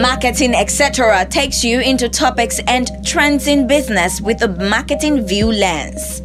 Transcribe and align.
Marketing 0.00 0.54
Etc. 0.54 1.24
takes 1.30 1.64
you 1.64 1.80
into 1.80 2.06
topics 2.08 2.60
and 2.66 2.90
trends 3.02 3.46
in 3.46 3.66
business 3.66 4.20
with 4.20 4.42
a 4.42 4.48
marketing 4.48 5.26
view 5.26 5.50
lens. 5.50 6.20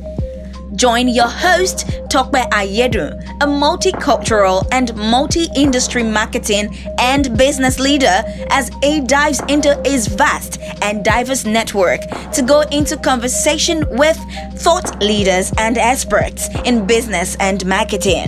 Join 0.75 1.07
your 1.07 1.29
host, 1.29 1.87
Tokbe 2.09 2.49
Ayedu, 2.49 3.13
a 3.39 3.45
multicultural 3.45 4.67
and 4.73 4.93
multi 4.95 5.47
industry 5.55 6.03
marketing 6.03 6.75
and 6.99 7.37
business 7.37 7.79
leader, 7.79 8.23
as 8.49 8.71
he 8.83 8.99
dives 8.99 9.41
into 9.47 9.81
his 9.85 10.07
vast 10.07 10.59
and 10.81 11.05
diverse 11.05 11.45
network 11.45 12.01
to 12.33 12.41
go 12.41 12.61
into 12.71 12.97
conversation 12.97 13.85
with 13.91 14.17
thought 14.55 15.01
leaders 15.01 15.53
and 15.57 15.77
experts 15.77 16.49
in 16.65 16.85
business 16.85 17.37
and 17.39 17.65
marketing. 17.65 18.27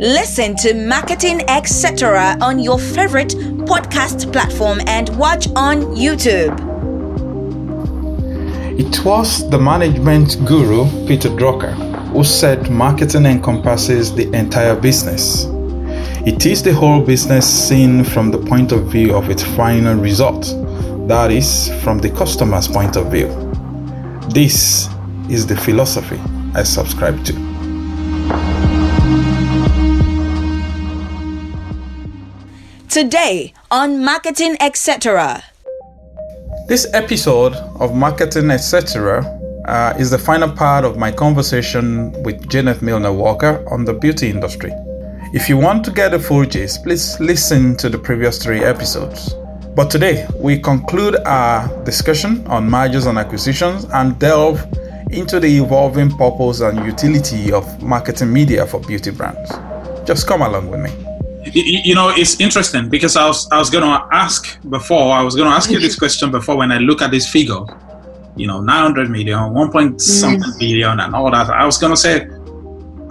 Listen 0.00 0.56
to 0.56 0.74
Marketing 0.74 1.40
Etc. 1.48 2.36
on 2.40 2.58
your 2.58 2.80
favorite 2.80 3.32
podcast 3.66 4.32
platform 4.32 4.80
and 4.86 5.08
watch 5.16 5.48
on 5.56 5.82
YouTube. 5.96 6.54
It 8.78 9.04
was 9.04 9.48
the 9.50 9.58
management 9.58 10.38
guru 10.46 10.84
Peter 11.06 11.28
Drucker 11.28 11.94
who 12.14 12.22
said 12.22 12.70
marketing 12.70 13.26
encompasses 13.26 14.14
the 14.14 14.32
entire 14.32 14.76
business. 14.76 15.46
It 16.24 16.46
is 16.46 16.62
the 16.62 16.72
whole 16.72 17.00
business 17.00 17.44
seen 17.68 18.04
from 18.04 18.30
the 18.30 18.38
point 18.38 18.70
of 18.70 18.86
view 18.86 19.16
of 19.16 19.28
its 19.30 19.42
final 19.42 19.96
result, 19.96 20.44
that 21.08 21.32
is, 21.32 21.70
from 21.82 21.98
the 21.98 22.10
customer's 22.10 22.68
point 22.68 22.96
of 22.96 23.10
view. 23.10 23.26
This 24.28 24.88
is 25.28 25.44
the 25.44 25.56
philosophy 25.56 26.20
I 26.54 26.62
subscribe 26.62 27.24
to. 27.24 27.53
Today 32.94 33.52
on 33.72 34.04
Marketing 34.04 34.56
Etc. 34.60 35.42
This 36.68 36.86
episode 36.94 37.54
of 37.80 37.92
Marketing 37.92 38.52
Etc. 38.52 39.24
Uh, 39.66 39.94
is 39.98 40.12
the 40.12 40.18
final 40.18 40.48
part 40.48 40.84
of 40.84 40.96
my 40.96 41.10
conversation 41.10 42.12
with 42.22 42.48
Janet 42.48 42.82
Milner 42.82 43.12
Walker 43.12 43.66
on 43.68 43.84
the 43.84 43.94
beauty 43.94 44.30
industry. 44.30 44.70
If 45.32 45.48
you 45.48 45.56
want 45.56 45.84
to 45.86 45.90
get 45.90 46.14
a 46.14 46.20
full 46.20 46.44
gist, 46.44 46.84
please 46.84 47.18
listen 47.18 47.76
to 47.78 47.88
the 47.88 47.98
previous 47.98 48.40
three 48.40 48.62
episodes. 48.62 49.34
But 49.74 49.90
today, 49.90 50.28
we 50.36 50.60
conclude 50.60 51.16
our 51.26 51.66
discussion 51.82 52.46
on 52.46 52.70
mergers 52.70 53.06
and 53.06 53.18
acquisitions 53.18 53.86
and 53.86 54.16
delve 54.20 54.64
into 55.10 55.40
the 55.40 55.48
evolving 55.48 56.16
purpose 56.16 56.60
and 56.60 56.86
utility 56.86 57.50
of 57.52 57.82
marketing 57.82 58.32
media 58.32 58.64
for 58.64 58.78
beauty 58.78 59.10
brands. 59.10 59.50
Just 60.06 60.28
come 60.28 60.42
along 60.42 60.70
with 60.70 60.78
me 60.78 60.92
you 61.52 61.94
know 61.94 62.10
it's 62.10 62.40
interesting 62.40 62.88
because 62.88 63.16
i 63.16 63.26
was 63.26 63.48
i 63.50 63.58
was 63.58 63.70
going 63.70 63.84
to 63.84 64.08
ask 64.12 64.58
before 64.70 65.12
i 65.12 65.22
was 65.22 65.34
going 65.34 65.48
to 65.48 65.54
ask 65.54 65.70
you 65.70 65.78
this 65.78 65.98
question 66.02 66.30
before 66.30 66.56
when 66.56 66.72
i 66.72 66.78
look 66.78 67.02
at 67.02 67.10
this 67.10 67.28
figure 67.28 67.60
you 68.36 68.46
know 68.46 68.60
900 68.60 69.10
million 69.10 69.52
1 69.52 69.70
point 69.70 70.00
something 70.00 70.40
mm. 70.40 70.58
billion 70.58 71.00
and 71.00 71.14
all 71.14 71.30
that 71.30 71.48
i 71.50 71.64
was 71.64 71.78
going 71.78 71.92
to 71.92 71.96
say 71.96 72.26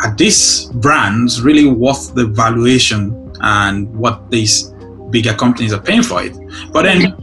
are 0.02 0.16
these 0.16 0.66
brands 0.76 1.42
really 1.42 1.66
worth 1.66 2.14
the 2.16 2.26
valuation 2.28 3.32
and 3.42 3.94
what 3.96 4.30
these 4.32 4.74
bigger 5.10 5.34
companies 5.34 5.72
are 5.74 5.82
paying 5.82 6.04
for 6.04 6.24
it 6.24 6.36
but 6.72 6.84
then 6.84 7.16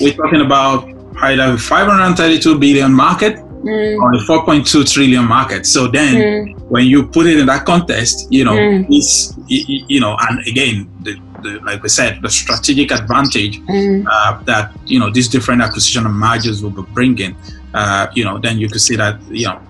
we're 0.00 0.14
talking 0.14 0.40
about 0.40 0.88
either 1.22 1.56
532 1.56 2.58
billion 2.58 2.92
market 2.92 3.45
mm. 3.66 4.00
or 4.00 4.12
the 4.12 4.24
4.2 4.24 4.92
trillion 4.92 5.24
market. 5.24 5.66
So 5.66 5.88
then, 5.88 6.14
mm. 6.14 6.60
when 6.70 6.86
you 6.86 7.06
put 7.06 7.26
it 7.26 7.38
in 7.38 7.46
that 7.46 7.64
context, 7.64 8.28
you 8.30 8.44
know, 8.44 8.52
mm. 8.52 8.86
it's 8.88 9.34
you 9.48 10.00
know, 10.00 10.16
and 10.28 10.46
again, 10.46 10.90
the, 11.02 11.20
the, 11.42 11.60
like 11.60 11.82
we 11.82 11.88
said, 11.88 12.20
the 12.22 12.30
strategic 12.30 12.90
advantage 12.90 13.60
mm. 13.60 14.04
uh, 14.10 14.42
that 14.44 14.72
you 14.86 14.98
know 14.98 15.10
these 15.10 15.28
different 15.28 15.62
acquisition 15.62 16.06
and 16.06 16.14
mergers 16.14 16.62
will 16.62 16.70
be 16.70 16.82
bringing, 16.92 17.36
uh, 17.74 18.06
you 18.14 18.24
know, 18.24 18.38
then 18.38 18.58
you 18.58 18.68
could 18.68 18.80
see 18.80 18.96
that 18.96 19.20
you 19.28 19.46
know 19.46 19.60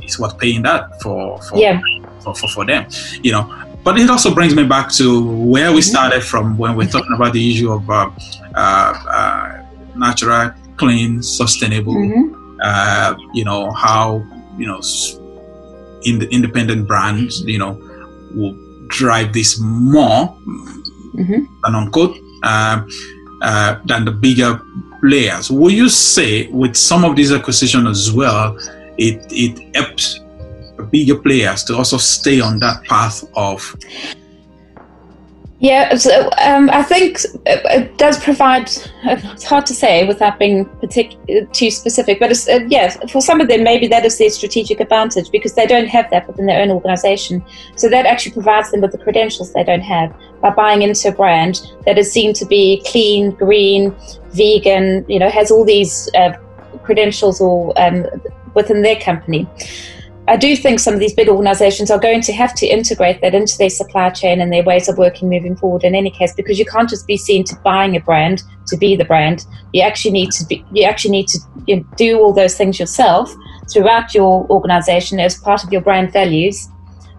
it's 0.00 0.18
worth 0.18 0.38
paying 0.38 0.62
that 0.62 1.00
for 1.02 1.40
for, 1.42 1.58
yeah. 1.58 1.80
for, 2.20 2.34
for, 2.34 2.48
for 2.48 2.64
them, 2.66 2.86
you 3.22 3.32
know. 3.32 3.60
But 3.84 3.98
it 3.98 4.08
also 4.08 4.34
brings 4.34 4.54
me 4.54 4.64
back 4.64 4.90
to 4.92 5.22
where 5.26 5.70
we 5.70 5.80
mm-hmm. 5.80 5.90
started 5.90 6.22
from 6.22 6.56
when 6.56 6.74
we're 6.74 6.88
talking 6.88 7.12
about 7.14 7.34
the 7.34 7.50
issue 7.50 7.70
of 7.70 7.88
uh, 7.90 8.10
uh, 8.54 8.58
uh 8.58 9.62
natural, 9.94 10.52
clean, 10.76 11.22
sustainable. 11.22 11.94
Mm-hmm 11.94 12.43
uh, 12.64 13.14
you 13.32 13.44
know 13.44 13.70
how 13.72 14.24
you 14.56 14.66
know 14.66 14.80
in 16.04 16.18
the 16.18 16.28
independent 16.30 16.88
brands 16.88 17.42
you 17.42 17.58
know 17.58 17.78
will 18.34 18.56
drive 18.88 19.32
this 19.32 19.60
more 19.60 20.36
mm-hmm. 21.14 21.44
than 21.62 21.74
unquote 21.74 22.16
uh, 22.42 22.82
uh, 23.42 23.78
than 23.84 24.04
the 24.04 24.10
bigger 24.10 24.60
players. 25.00 25.50
Will 25.50 25.70
you 25.70 25.88
say 25.88 26.48
with 26.48 26.76
some 26.76 27.04
of 27.04 27.16
these 27.16 27.32
acquisitions 27.32 27.88
as 27.88 28.12
well, 28.12 28.56
it 28.96 29.20
it 29.30 29.76
helps 29.76 30.20
bigger 30.90 31.16
players 31.16 31.64
to 31.64 31.76
also 31.76 31.98
stay 31.98 32.40
on 32.40 32.58
that 32.60 32.82
path 32.84 33.24
of 33.36 33.76
yeah, 35.60 35.94
so, 35.94 36.28
um, 36.38 36.68
I 36.70 36.82
think 36.82 37.18
it 37.46 37.96
does 37.96 38.22
provide. 38.22 38.68
It's 39.04 39.44
hard 39.44 39.66
to 39.66 39.74
say 39.74 40.06
without 40.06 40.38
being 40.38 40.64
partic- 40.64 41.52
too 41.52 41.70
specific, 41.70 42.18
but 42.18 42.30
it's, 42.30 42.48
uh, 42.48 42.60
yes, 42.68 42.98
for 43.10 43.22
some 43.22 43.40
of 43.40 43.48
them, 43.48 43.62
maybe 43.62 43.86
that 43.88 44.04
is 44.04 44.18
their 44.18 44.30
strategic 44.30 44.80
advantage 44.80 45.30
because 45.30 45.54
they 45.54 45.66
don't 45.66 45.86
have 45.86 46.10
that 46.10 46.26
within 46.26 46.46
their 46.46 46.60
own 46.60 46.70
organization. 46.70 47.44
So 47.76 47.88
that 47.88 48.04
actually 48.04 48.32
provides 48.32 48.72
them 48.72 48.80
with 48.80 48.92
the 48.92 48.98
credentials 48.98 49.52
they 49.52 49.64
don't 49.64 49.80
have 49.82 50.14
by 50.40 50.50
buying 50.50 50.82
into 50.82 51.08
a 51.08 51.12
brand 51.12 51.60
that 51.86 51.98
is 51.98 52.10
seen 52.10 52.34
to 52.34 52.44
be 52.44 52.82
clean, 52.86 53.30
green, 53.30 53.94
vegan. 54.32 55.04
You 55.08 55.20
know, 55.20 55.30
has 55.30 55.50
all 55.50 55.64
these 55.64 56.10
uh, 56.16 56.32
credentials 56.82 57.40
or 57.40 57.72
um, 57.80 58.04
within 58.54 58.82
their 58.82 58.96
company. 58.96 59.48
I 60.26 60.36
do 60.38 60.56
think 60.56 60.80
some 60.80 60.94
of 60.94 61.00
these 61.00 61.12
big 61.12 61.28
organizations 61.28 61.90
are 61.90 61.98
going 61.98 62.22
to 62.22 62.32
have 62.32 62.54
to 62.54 62.66
integrate 62.66 63.20
that 63.20 63.34
into 63.34 63.58
their 63.58 63.68
supply 63.68 64.08
chain 64.08 64.40
and 64.40 64.50
their 64.50 64.62
ways 64.62 64.88
of 64.88 64.96
working 64.96 65.28
moving 65.28 65.54
forward 65.54 65.84
in 65.84 65.94
any 65.94 66.10
case 66.10 66.32
because 66.34 66.58
you 66.58 66.64
can't 66.64 66.88
just 66.88 67.06
be 67.06 67.18
seen 67.18 67.44
to 67.44 67.56
buying 67.56 67.94
a 67.94 68.00
brand 68.00 68.42
to 68.68 68.76
be 68.78 68.96
the 68.96 69.04
brand. 69.04 69.44
You 69.74 69.82
actually 69.82 70.12
need 70.12 70.30
to 70.32 70.46
be 70.46 70.64
you 70.72 70.84
actually 70.84 71.10
need 71.10 71.28
to 71.28 71.38
you 71.66 71.76
know, 71.76 71.86
do 71.96 72.18
all 72.20 72.32
those 72.32 72.56
things 72.56 72.80
yourself 72.80 73.34
throughout 73.70 74.14
your 74.14 74.46
organization 74.48 75.20
as 75.20 75.36
part 75.36 75.62
of 75.62 75.70
your 75.70 75.82
brand 75.82 76.10
values 76.12 76.68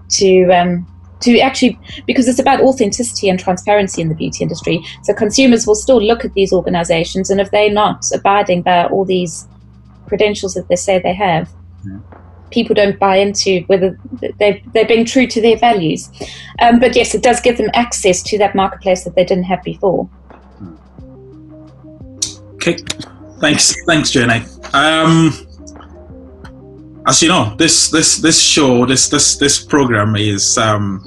to 0.09 0.49
um, 0.49 0.87
to 1.19 1.39
actually 1.39 1.79
because 2.07 2.27
it's 2.27 2.39
about 2.39 2.59
authenticity 2.61 3.29
and 3.29 3.39
transparency 3.39 4.01
in 4.01 4.09
the 4.09 4.15
beauty 4.15 4.43
industry. 4.43 4.83
So 5.03 5.13
consumers 5.13 5.67
will 5.67 5.75
still 5.75 6.01
look 6.01 6.25
at 6.25 6.33
these 6.33 6.51
organizations 6.51 7.29
and 7.29 7.39
if 7.39 7.51
they're 7.51 7.71
not 7.71 8.03
abiding 8.11 8.63
by 8.63 8.87
all 8.87 9.05
these 9.05 9.47
credentials 10.07 10.55
that 10.55 10.67
they 10.69 10.75
say 10.75 10.97
they 10.97 11.13
have 11.13 11.51
yeah 11.83 11.99
people 12.55 12.73
don't 12.73 12.97
buy 12.97 13.17
into 13.17 13.61
whether 13.67 13.99
they're, 14.39 14.59
they're 14.73 14.87
being 14.87 15.05
true 15.05 15.27
to 15.27 15.41
their 15.41 15.57
values. 15.57 16.09
Um, 16.59 16.79
but 16.79 16.95
yes, 16.95 17.13
it 17.13 17.21
does 17.21 17.39
give 17.41 17.57
them 17.57 17.69
access 17.73 18.23
to 18.23 18.37
that 18.39 18.55
marketplace 18.55 19.03
that 19.03 19.15
they 19.15 19.25
didn't 19.25 19.43
have 19.43 19.61
before. 19.61 20.09
Okay, 22.55 22.77
thanks, 23.39 23.75
thanks, 23.85 24.09
Jenny. 24.09 24.43
Um, 24.73 25.31
as 27.05 27.21
you 27.21 27.29
know, 27.29 27.53
this 27.57 27.91
this 27.91 28.17
this 28.17 28.41
show, 28.41 28.85
this 28.85 29.09
this 29.09 29.37
this 29.37 29.63
program 29.63 30.15
is 30.15 30.57
um, 30.57 31.03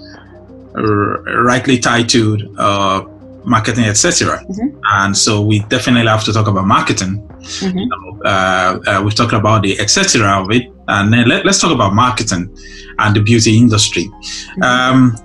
r- 0.77 1.23
rightly 1.43 1.79
titled 1.79 2.43
uh, 2.57 3.05
marketing, 3.45 3.87
etc. 3.87 4.39
Mm-hmm. 4.39 4.79
And 5.01 5.17
so 5.17 5.43
we 5.43 5.61
definitely 5.75 6.09
have 6.09 6.25
to 6.25 6.33
talk 6.33 6.47
about 6.47 6.67
marketing. 6.67 7.27
Mm-hmm. 7.41 7.79
You 7.79 7.87
know, 7.87 8.08
uh, 8.25 8.79
uh, 8.87 9.03
we've 9.05 9.15
talked 9.15 9.33
about 9.33 9.63
the 9.63 9.79
etc. 9.79 10.27
of 10.43 10.51
it, 10.51 10.71
and 10.89 11.13
then 11.13 11.29
let, 11.29 11.47
us 11.47 11.61
talk 11.61 11.73
about 11.73 11.95
marketing 11.95 12.55
and 12.99 13.17
the 13.17 13.21
beauty 13.21 13.57
industry. 13.57 14.05
Mm-hmm. 14.05 14.63
Um, 14.63 15.17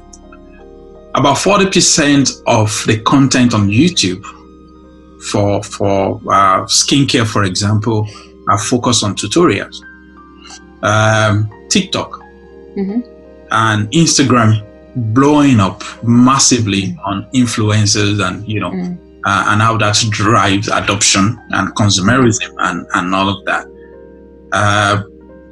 about 1.16 1.38
forty 1.38 1.66
percent 1.66 2.30
of 2.48 2.84
the 2.88 3.00
content 3.02 3.54
on 3.54 3.70
YouTube 3.70 4.24
for 5.32 5.64
for 5.64 6.22
uh, 6.28 6.66
skincare, 6.66 7.26
for 7.26 7.44
example, 7.44 8.08
are 8.48 8.60
focused 8.60 9.04
on 9.04 9.16
tutorials. 9.16 9.82
Um, 10.84 11.50
TikTok 11.70 12.20
mm-hmm. 12.78 13.00
and 13.52 13.90
Instagram 13.92 14.62
blowing 14.96 15.60
up 15.60 15.82
massively 16.04 16.96
on 17.06 17.26
influencers 17.34 18.24
and 18.26 18.48
you 18.48 18.60
know 18.60 18.70
mm. 18.70 18.98
Uh, 19.26 19.46
and 19.50 19.62
how 19.62 19.78
that 19.78 19.96
drives 20.10 20.68
adoption 20.68 21.40
and 21.52 21.74
consumerism 21.76 22.54
and, 22.60 22.86
and 22.94 23.16
all 23.16 23.30
of 23.30 23.46
that 23.46 23.68
uh, 24.52 25.04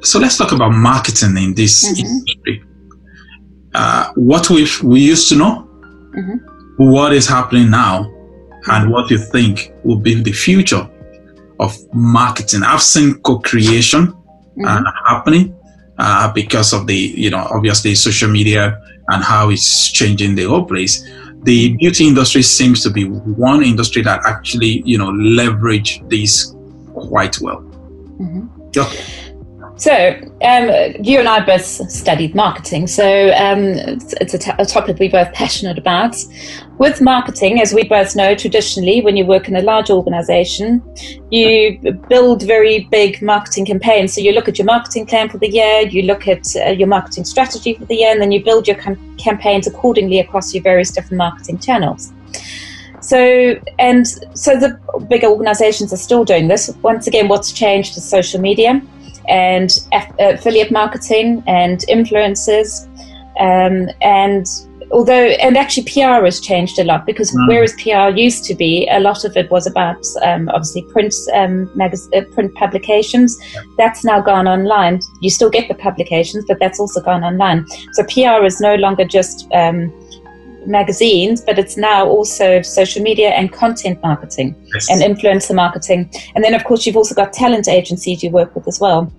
so 0.02 0.18
let's 0.18 0.36
talk 0.36 0.52
about 0.52 0.70
marketing 0.70 1.36
in 1.36 1.54
this 1.54 1.84
mm-hmm. 1.86 2.06
industry 2.06 2.64
uh, 3.74 4.12
what 4.14 4.48
we 4.50 4.66
we 4.84 5.00
used 5.00 5.28
to 5.28 5.36
know 5.36 5.68
mm-hmm. 6.16 6.90
what 6.90 7.12
is 7.12 7.26
happening 7.26 7.70
now 7.70 8.10
and 8.66 8.90
what 8.90 9.10
you 9.10 9.18
think 9.18 9.72
will 9.84 9.98
be 9.98 10.14
the 10.22 10.32
future 10.32 10.88
of 11.60 11.76
marketing 11.94 12.62
i've 12.62 12.82
seen 12.82 13.14
co-creation 13.22 14.06
mm-hmm. 14.06 14.66
Uh, 14.66 14.92
happening 15.06 15.56
uh, 15.98 16.30
because 16.32 16.74
of 16.74 16.86
the 16.86 16.94
you 16.94 17.30
know 17.30 17.46
obviously 17.50 17.94
social 17.94 18.28
media 18.28 18.78
and 19.08 19.22
how 19.22 19.50
it's 19.50 19.90
changing 19.90 20.34
the 20.34 20.44
whole 20.44 20.64
place. 20.64 21.06
The 21.42 21.76
beauty 21.76 22.06
industry 22.06 22.42
seems 22.42 22.82
to 22.82 22.90
be 22.90 23.04
one 23.04 23.62
industry 23.62 24.02
that 24.02 24.22
actually, 24.26 24.82
you 24.84 24.98
know, 24.98 25.10
leverage 25.10 26.02
this 26.08 26.54
quite 26.94 27.40
well. 27.40 27.60
Mm-hmm. 28.20 28.46
Yeah. 28.74 28.92
So, 29.76 30.14
um, 30.42 30.70
you 31.02 31.18
and 31.18 31.26
I 31.26 31.44
both 31.44 31.64
studied 31.64 32.34
marketing, 32.34 32.86
so 32.86 33.30
um, 33.30 33.64
it's, 33.64 34.12
it's 34.20 34.34
a, 34.34 34.38
t- 34.38 34.52
a 34.58 34.66
topic 34.66 34.98
we're 35.00 35.10
both 35.10 35.32
passionate 35.32 35.78
about. 35.78 36.14
With 36.76 37.00
marketing, 37.00 37.60
as 37.60 37.72
we 37.72 37.84
both 37.84 38.14
know, 38.14 38.34
traditionally, 38.34 39.00
when 39.00 39.16
you 39.16 39.24
work 39.24 39.48
in 39.48 39.56
a 39.56 39.62
large 39.62 39.88
organization, 39.88 40.82
you 41.30 41.80
build 42.08 42.42
very 42.42 42.86
big 42.90 43.22
marketing 43.22 43.64
campaigns. 43.64 44.12
So, 44.12 44.20
you 44.20 44.32
look 44.32 44.46
at 44.46 44.58
your 44.58 44.66
marketing 44.66 45.06
plan 45.06 45.30
for 45.30 45.38
the 45.38 45.48
year, 45.48 45.80
you 45.80 46.02
look 46.02 46.28
at 46.28 46.54
uh, 46.54 46.70
your 46.70 46.88
marketing 46.88 47.24
strategy 47.24 47.72
for 47.74 47.86
the 47.86 47.96
year, 47.96 48.12
and 48.12 48.20
then 48.20 48.30
you 48.30 48.44
build 48.44 48.68
your 48.68 48.76
com- 48.76 49.16
campaigns 49.16 49.66
accordingly 49.66 50.20
across 50.20 50.54
your 50.54 50.62
various 50.62 50.90
different 50.90 51.16
marketing 51.16 51.58
channels. 51.58 52.12
So, 53.00 53.58
and 53.78 54.06
so 54.06 54.60
the 54.60 54.78
bigger 55.08 55.28
organizations 55.28 55.92
are 55.94 55.96
still 55.96 56.24
doing 56.24 56.48
this. 56.48 56.68
Once 56.82 57.06
again, 57.06 57.26
what's 57.28 57.52
changed 57.52 57.96
is 57.96 58.08
social 58.08 58.40
media 58.40 58.80
and 59.28 59.80
affiliate 60.18 60.70
marketing 60.70 61.42
and 61.46 61.80
influencers. 61.88 62.88
Um, 63.38 63.88
and 64.00 64.46
although, 64.92 65.28
and 65.42 65.56
actually, 65.56 65.84
PR 65.84 66.24
has 66.24 66.40
changed 66.40 66.78
a 66.78 66.84
lot 66.84 67.06
because 67.06 67.32
mm. 67.32 67.48
whereas 67.48 67.72
PR 67.74 68.16
used 68.16 68.44
to 68.44 68.54
be, 68.54 68.86
a 68.90 69.00
lot 69.00 69.24
of 69.24 69.36
it 69.36 69.50
was 69.50 69.66
about 69.66 70.04
um, 70.22 70.48
obviously 70.50 70.82
print 70.92 71.14
um, 71.34 71.66
magaz- 71.76 72.14
uh, 72.14 72.24
print 72.34 72.54
publications. 72.54 73.38
That's 73.78 74.04
now 74.04 74.20
gone 74.20 74.46
online. 74.46 75.00
You 75.20 75.30
still 75.30 75.50
get 75.50 75.68
the 75.68 75.74
publications, 75.74 76.44
but 76.46 76.58
that's 76.60 76.78
also 76.78 77.00
gone 77.00 77.24
online. 77.24 77.66
So 77.92 78.04
PR 78.04 78.44
is 78.44 78.60
no 78.60 78.74
longer 78.76 79.04
just 79.04 79.48
um, 79.52 79.92
magazines, 80.66 81.40
but 81.40 81.58
it's 81.58 81.76
now 81.76 82.06
also 82.06 82.62
social 82.62 83.02
media 83.02 83.30
and 83.30 83.52
content 83.52 84.02
marketing 84.02 84.54
yes. 84.74 84.90
and 84.90 85.00
influencer 85.00 85.54
marketing. 85.54 86.10
And 86.34 86.44
then, 86.44 86.54
of 86.54 86.64
course, 86.64 86.86
you've 86.86 86.96
also 86.96 87.14
got 87.14 87.32
talent 87.32 87.68
agencies 87.68 88.22
you 88.22 88.30
work 88.30 88.54
with 88.54 88.68
as 88.68 88.80
well 88.80 89.12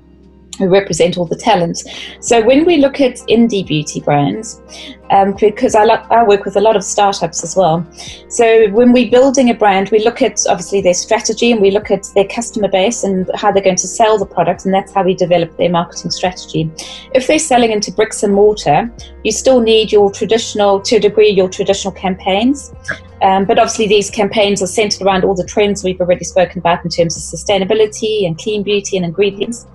who 0.57 0.69
represent 0.69 1.17
all 1.17 1.25
the 1.25 1.35
talent. 1.35 1.83
So 2.19 2.43
when 2.43 2.65
we 2.65 2.77
look 2.77 3.01
at 3.01 3.15
indie 3.27 3.65
beauty 3.65 3.99
brands, 4.01 4.61
um, 5.09 5.35
because 5.39 5.75
I, 5.75 5.83
lo- 5.83 6.05
I, 6.09 6.23
work 6.23 6.45
with 6.45 6.55
a 6.55 6.61
lot 6.61 6.75
of 6.75 6.83
startups 6.83 7.43
as 7.43 7.55
well. 7.55 7.85
So 8.29 8.69
when 8.71 8.93
we're 8.93 9.11
building 9.11 9.49
a 9.49 9.53
brand, 9.53 9.89
we 9.89 10.03
look 10.03 10.21
at 10.21 10.39
obviously 10.49 10.81
their 10.81 10.93
strategy 10.93 11.51
and 11.51 11.61
we 11.61 11.71
look 11.71 11.91
at 11.91 12.07
their 12.15 12.27
customer 12.27 12.67
base 12.67 13.03
and 13.03 13.29
how 13.35 13.51
they're 13.51 13.63
going 13.63 13.75
to 13.77 13.87
sell 13.87 14.17
the 14.17 14.25
product, 14.25 14.65
and 14.65 14.73
that's 14.73 14.91
how 14.91 15.03
we 15.03 15.13
develop 15.13 15.55
their 15.57 15.69
marketing 15.69 16.11
strategy. 16.11 16.71
If 17.13 17.27
they're 17.27 17.39
selling 17.39 17.71
into 17.71 17.91
bricks 17.91 18.23
and 18.23 18.33
mortar, 18.33 18.91
you 19.23 19.31
still 19.31 19.59
need 19.59 19.91
your 19.91 20.11
traditional, 20.11 20.81
to 20.81 20.95
a 20.95 20.99
degree, 20.99 21.29
your 21.29 21.49
traditional 21.49 21.93
campaigns. 21.93 22.73
Um, 23.21 23.45
but 23.45 23.57
obviously, 23.57 23.87
these 23.87 24.09
campaigns 24.09 24.61
are 24.61 24.67
centered 24.67 25.05
around 25.05 25.23
all 25.23 25.35
the 25.35 25.45
trends 25.45 25.83
we've 25.83 26.01
already 26.01 26.25
spoken 26.25 26.59
about 26.59 26.83
in 26.83 26.89
terms 26.89 27.15
of 27.15 27.23
sustainability 27.23 28.25
and 28.25 28.37
clean 28.37 28.63
beauty 28.63 28.97
and 28.97 29.05
ingredients 29.05 29.65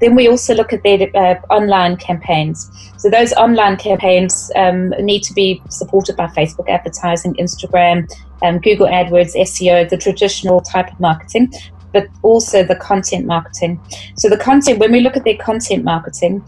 then 0.00 0.14
we 0.14 0.28
also 0.28 0.54
look 0.54 0.72
at 0.72 0.82
their 0.82 1.08
uh, 1.14 1.34
online 1.50 1.96
campaigns. 1.96 2.70
So 2.98 3.10
those 3.10 3.32
online 3.34 3.76
campaigns 3.76 4.50
um, 4.56 4.90
need 5.00 5.22
to 5.24 5.34
be 5.34 5.62
supported 5.68 6.16
by 6.16 6.26
Facebook 6.28 6.68
advertising, 6.68 7.34
Instagram, 7.34 8.10
um, 8.42 8.58
Google 8.58 8.86
AdWords, 8.86 9.34
SEO, 9.34 9.88
the 9.88 9.96
traditional 9.96 10.60
type 10.60 10.92
of 10.92 11.00
marketing, 11.00 11.52
but 11.92 12.08
also 12.22 12.62
the 12.62 12.76
content 12.76 13.26
marketing. 13.26 13.80
So 14.16 14.28
the 14.28 14.36
content, 14.36 14.78
when 14.78 14.92
we 14.92 15.00
look 15.00 15.16
at 15.16 15.24
their 15.24 15.36
content 15.36 15.84
marketing, 15.84 16.44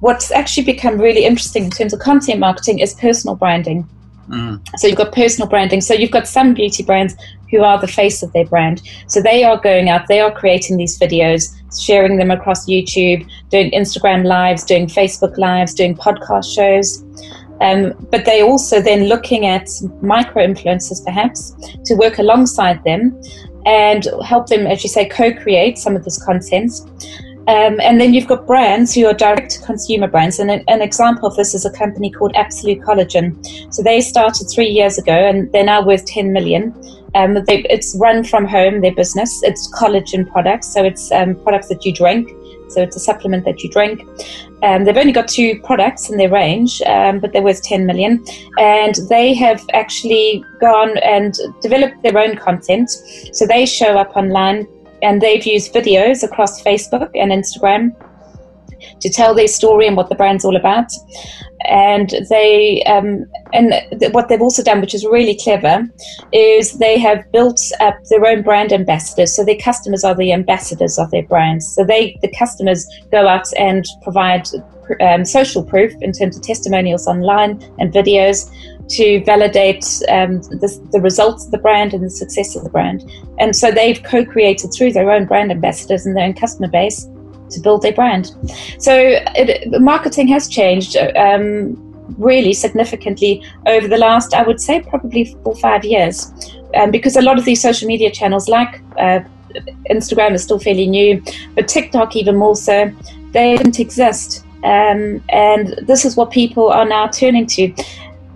what's 0.00 0.30
actually 0.30 0.64
become 0.64 0.98
really 0.98 1.24
interesting 1.24 1.64
in 1.64 1.70
terms 1.70 1.92
of 1.92 2.00
content 2.00 2.40
marketing 2.40 2.78
is 2.78 2.94
personal 2.94 3.36
branding. 3.36 3.88
Mm. 4.28 4.60
So 4.78 4.86
you've 4.86 4.98
got 4.98 5.12
personal 5.12 5.48
branding. 5.48 5.80
So 5.80 5.94
you've 5.94 6.10
got 6.10 6.28
some 6.28 6.54
beauty 6.54 6.82
brands 6.82 7.14
who 7.50 7.62
are 7.62 7.80
the 7.80 7.88
face 7.88 8.22
of 8.22 8.32
their 8.32 8.46
brand. 8.46 8.82
So 9.06 9.20
they 9.20 9.44
are 9.44 9.58
going 9.60 9.88
out, 9.88 10.06
they 10.08 10.20
are 10.20 10.30
creating 10.30 10.76
these 10.76 10.98
videos, 10.98 11.54
sharing 11.80 12.16
them 12.16 12.30
across 12.30 12.66
YouTube, 12.66 13.28
doing 13.50 13.70
Instagram 13.72 14.24
lives, 14.24 14.64
doing 14.64 14.86
Facebook 14.86 15.36
lives, 15.38 15.74
doing 15.74 15.96
podcast 15.96 16.54
shows. 16.54 17.04
Um, 17.60 17.94
but 18.10 18.24
they 18.24 18.42
also 18.42 18.80
then 18.80 19.04
looking 19.04 19.46
at 19.46 19.68
micro 20.00 20.46
influencers 20.46 21.04
perhaps 21.04 21.54
to 21.86 21.94
work 21.94 22.18
alongside 22.18 22.84
them 22.84 23.20
and 23.66 24.06
help 24.24 24.46
them, 24.46 24.66
as 24.66 24.82
you 24.82 24.88
say, 24.88 25.08
co-create 25.08 25.76
some 25.76 25.96
of 25.96 26.04
this 26.04 26.22
content. 26.24 26.72
Um, 27.48 27.80
and 27.80 27.98
then 27.98 28.12
you've 28.12 28.26
got 28.26 28.46
brands 28.46 28.94
who 28.94 29.06
are 29.06 29.14
direct 29.14 29.62
consumer 29.64 30.06
brands. 30.06 30.38
And 30.38 30.50
an, 30.50 30.62
an, 30.68 30.82
example 30.82 31.26
of 31.26 31.34
this 31.36 31.54
is 31.54 31.64
a 31.64 31.70
company 31.70 32.10
called 32.10 32.32
Absolute 32.36 32.80
Collagen. 32.80 33.32
So 33.72 33.82
they 33.82 34.02
started 34.02 34.48
three 34.54 34.68
years 34.68 34.98
ago 34.98 35.12
and 35.12 35.50
they're 35.52 35.64
now 35.64 35.84
worth 35.84 36.04
10 36.04 36.30
million. 36.32 36.74
Um, 37.18 37.34
they, 37.46 37.64
it's 37.64 37.96
run 37.98 38.22
from 38.22 38.46
home, 38.46 38.80
their 38.80 38.94
business. 38.94 39.40
It's 39.42 39.70
collagen 39.72 40.30
products. 40.30 40.72
So 40.72 40.84
it's 40.84 41.10
um, 41.10 41.34
products 41.42 41.68
that 41.68 41.84
you 41.84 41.92
drink. 41.92 42.30
So 42.68 42.82
it's 42.82 42.96
a 42.96 43.00
supplement 43.00 43.44
that 43.46 43.62
you 43.62 43.70
drink. 43.70 44.02
Um, 44.62 44.84
they've 44.84 44.96
only 44.96 45.12
got 45.12 45.26
two 45.26 45.60
products 45.62 46.10
in 46.10 46.18
their 46.18 46.30
range, 46.30 46.82
um, 46.82 47.18
but 47.18 47.32
they're 47.32 47.42
worth 47.42 47.62
10 47.62 47.86
million. 47.86 48.24
And 48.58 48.94
they 49.08 49.34
have 49.34 49.64
actually 49.72 50.44
gone 50.60 50.98
and 50.98 51.34
developed 51.62 52.02
their 52.02 52.18
own 52.18 52.36
content. 52.36 52.90
So 53.32 53.46
they 53.46 53.66
show 53.66 53.98
up 53.98 54.16
online 54.16 54.66
and 55.02 55.22
they've 55.22 55.46
used 55.46 55.72
videos 55.72 56.22
across 56.22 56.62
Facebook 56.62 57.10
and 57.14 57.32
Instagram 57.32 57.94
to 59.00 59.08
tell 59.08 59.34
their 59.34 59.48
story 59.48 59.86
and 59.86 59.96
what 59.96 60.08
the 60.08 60.14
brand's 60.14 60.44
all 60.44 60.56
about. 60.56 60.90
And 61.64 62.14
they 62.30 62.82
um, 62.84 63.26
and 63.52 63.72
th- 63.98 64.12
what 64.12 64.28
they've 64.28 64.40
also 64.40 64.62
done, 64.62 64.80
which 64.80 64.94
is 64.94 65.04
really 65.04 65.36
clever, 65.36 65.88
is 66.32 66.78
they 66.78 66.98
have 66.98 67.30
built 67.32 67.60
up 67.80 67.96
their 68.10 68.24
own 68.26 68.42
brand 68.42 68.72
ambassadors. 68.72 69.34
So 69.34 69.44
their 69.44 69.58
customers 69.58 70.04
are 70.04 70.14
the 70.14 70.32
ambassadors 70.32 70.98
of 70.98 71.10
their 71.10 71.24
brands. 71.24 71.66
So 71.74 71.84
they 71.84 72.18
the 72.22 72.32
customers 72.38 72.86
go 73.10 73.26
out 73.26 73.46
and 73.58 73.84
provide 74.02 74.46
um, 75.00 75.24
social 75.24 75.64
proof 75.64 75.92
in 76.00 76.12
terms 76.12 76.36
of 76.36 76.42
testimonials 76.42 77.06
online 77.06 77.60
and 77.78 77.92
videos 77.92 78.50
to 78.88 79.22
validate 79.24 79.84
um, 80.08 80.40
the, 80.40 80.88
the, 80.92 81.00
results 81.00 81.44
of 81.44 81.50
the 81.50 81.58
brand 81.58 81.92
and 81.92 82.02
the 82.02 82.10
success 82.10 82.56
of 82.56 82.64
the 82.64 82.70
brand. 82.70 83.08
And 83.38 83.54
so 83.54 83.70
they've 83.70 84.02
co 84.02 84.24
created 84.24 84.72
through 84.72 84.92
their 84.92 85.10
own 85.10 85.26
brand 85.26 85.50
ambassadors 85.50 86.06
and 86.06 86.16
their 86.16 86.24
own 86.24 86.34
customer 86.34 86.68
base 86.68 87.06
to 87.50 87.60
build 87.60 87.82
their 87.82 87.92
brand. 87.92 88.32
So 88.78 88.94
it, 88.94 89.80
marketing 89.80 90.28
has 90.28 90.48
changed. 90.48 90.96
Um, 90.96 91.84
really 92.16 92.54
significantly 92.54 93.44
over 93.66 93.86
the 93.86 93.98
last, 93.98 94.32
I 94.32 94.42
would 94.42 94.62
say, 94.62 94.80
probably 94.80 95.26
four 95.44 95.54
five 95.56 95.84
years, 95.84 96.32
um, 96.74 96.90
because 96.90 97.16
a 97.16 97.20
lot 97.20 97.38
of 97.38 97.44
these 97.44 97.60
social 97.60 97.86
media 97.86 98.10
channels, 98.10 98.48
like 98.48 98.80
uh, 98.98 99.20
Instagram, 99.90 100.32
is 100.32 100.42
still 100.42 100.58
fairly 100.58 100.86
new, 100.86 101.22
but 101.54 101.68
TikTok 101.68 102.16
even 102.16 102.34
more 102.34 102.56
so, 102.56 102.90
they 103.32 103.58
didn't 103.58 103.78
exist. 103.78 104.42
Um, 104.64 105.22
and 105.28 105.78
this 105.86 106.06
is 106.06 106.16
what 106.16 106.30
people 106.30 106.68
are 106.68 106.86
now 106.86 107.08
turning 107.08 107.46
to 107.48 107.74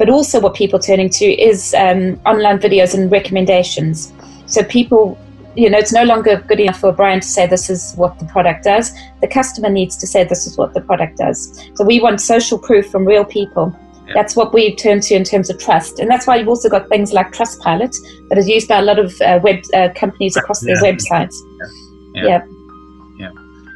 but 0.03 0.09
also 0.09 0.41
what 0.41 0.55
people 0.55 0.81
are 0.81 0.83
turning 0.83 1.09
to 1.09 1.25
is 1.25 1.75
um, 1.75 2.21
online 2.27 2.59
videos 2.59 2.93
and 2.93 3.13
recommendations. 3.13 4.13
So 4.47 4.65
people, 4.65 5.17
you 5.55 5.71
know, 5.71 5.79
it's 5.79 5.93
no 5.93 6.05
longer 6.05 6.43
good 6.47 6.61
enough 6.61 6.81
for 6.81 6.91
a 6.91 6.93
brand 6.93 7.23
to 7.23 7.29
say 7.29 7.47
this 7.47 7.69
is 7.69 7.95
what 7.97 8.19
the 8.19 8.25
product 8.27 8.65
does. 8.65 8.93
The 9.21 9.29
customer 9.29 9.69
needs 9.69 9.97
to 9.99 10.07
say 10.07 10.25
this 10.25 10.47
is 10.47 10.57
what 10.57 10.75
the 10.75 10.81
product 10.81 11.19
does. 11.19 11.61
So 11.75 11.85
we 11.85 12.01
want 12.01 12.21
social 12.21 12.59
proof 12.59 12.91
from 12.91 13.05
real 13.05 13.25
people. 13.25 13.77
Yeah. 14.07 14.15
That's 14.15 14.35
what 14.35 14.53
we 14.53 14.75
turn 14.75 15.01
to 15.01 15.15
in 15.15 15.25
terms 15.25 15.49
of 15.49 15.59
trust, 15.59 16.01
and 16.01 16.11
that's 16.11 16.27
why 16.27 16.37
you've 16.37 16.49
also 16.49 16.69
got 16.69 16.89
things 16.89 17.13
like 17.13 17.33
Trustpilot 17.33 17.95
that 18.29 18.39
is 18.39 18.49
used 18.49 18.69
by 18.69 18.79
a 18.79 18.83
lot 18.83 18.99
of 18.99 19.19
uh, 19.21 19.39
web 19.43 19.63
uh, 19.75 19.91
companies 19.95 20.37
across 20.37 20.65
yeah. 20.65 20.75
their 20.75 20.93
websites. 20.93 21.35
yeah. 22.15 22.25
yeah. 22.25 22.43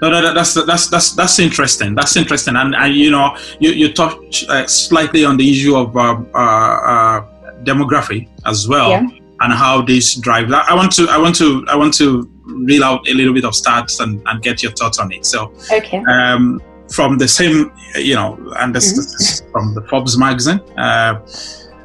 No, 0.03 0.11
no, 0.11 0.35
that's 0.35 0.55
that's 0.55 0.89
that's 0.89 1.13
that's 1.13 1.39
interesting. 1.39 1.95
That's 1.95 2.17
interesting, 2.17 2.55
and, 2.57 2.75
and 2.75 2.95
you 2.95 3.11
know, 3.11 3.37
you 3.61 3.71
you 3.71 3.93
touch 3.93 4.45
uh, 4.49 4.67
slightly 4.67 5.25
on 5.25 5.39
the 5.39 5.51
issue 5.51 5.75
of 5.75 5.97
uh, 5.97 6.21
uh, 6.35 6.39
uh 6.39 7.27
demography 7.65 8.29
as 8.45 8.69
well, 8.69 8.91
yeah. 8.91 9.09
And 9.41 9.53
how 9.53 9.83
this 9.83 10.15
drives. 10.15 10.53
I 10.53 10.75
want 10.75 10.93
to 10.93 11.09
I 11.09 11.19
want 11.19 11.35
to 11.37 11.65
I 11.69 11.77
want 11.77 11.95
to 11.95 12.29
reel 12.45 12.85
out 12.85 13.07
a 13.09 13.15
little 13.15 13.35
bit 13.35 13.45
of 13.45 13.53
stats 13.53 14.01
and, 14.01 14.23
and 14.27 14.43
get 14.43 14.63
your 14.63 14.73
thoughts 14.73 14.99
on 14.99 15.13
it. 15.13 15.27
So, 15.27 15.53
okay. 15.71 16.03
Um, 16.09 16.61
from 16.91 17.19
the 17.19 17.27
same, 17.27 17.73
you 17.97 18.15
know, 18.15 18.39
and 18.59 18.75
this, 18.75 18.93
mm-hmm. 18.93 18.97
this 18.97 19.15
is 19.21 19.43
from 19.51 19.75
the 19.75 19.83
Forbes 19.83 20.17
magazine, 20.17 20.61
uh, 20.79 21.21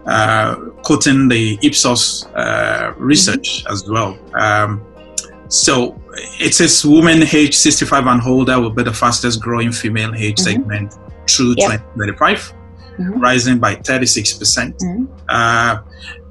uh, 0.05 0.55
quoting 0.84 1.27
the 1.27 1.58
Ipsos 1.63 2.25
research 2.98 3.63
mm-hmm. 3.63 3.74
as 3.74 3.89
well. 3.89 4.17
Um, 4.36 4.86
so 5.48 6.00
it 6.39 6.53
says 6.53 6.86
women 6.86 7.24
age 7.24 7.55
65 7.55 8.08
and 8.08 8.22
older 8.24 8.60
will 8.60 8.70
be 8.70 8.84
the 8.84 8.93
fastest 8.93 9.41
growing 9.41 9.72
female 9.72 10.13
age 10.15 10.38
mm-hmm. 10.38 10.62
segment 10.62 10.93
through 11.27 11.55
yep. 11.58 11.81
2025, 11.96 12.53
mm-hmm. 12.98 13.19
rising 13.19 13.60
by 13.60 13.75
36%. 13.75 14.39
percent 14.39 14.77
mm-hmm. 14.77 15.05
uh, 15.29 15.81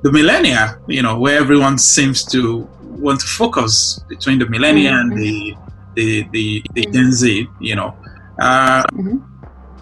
the 0.02 0.10
millennia, 0.10 0.78
you 0.86 1.02
know, 1.02 1.18
where 1.18 1.38
everyone 1.38 1.78
seems 1.78 2.24
to 2.24 2.68
want 2.82 3.20
to 3.20 3.26
focus 3.26 4.00
between 4.08 4.38
the 4.38 4.48
millennia 4.48 4.92
and 4.92 5.12
the 5.18 5.54
the, 5.94 6.22
the, 6.30 6.62
the 6.74 6.86
Gen 6.86 7.12
Z, 7.12 7.48
you 7.60 7.74
know. 7.74 7.96
Uh, 8.40 8.82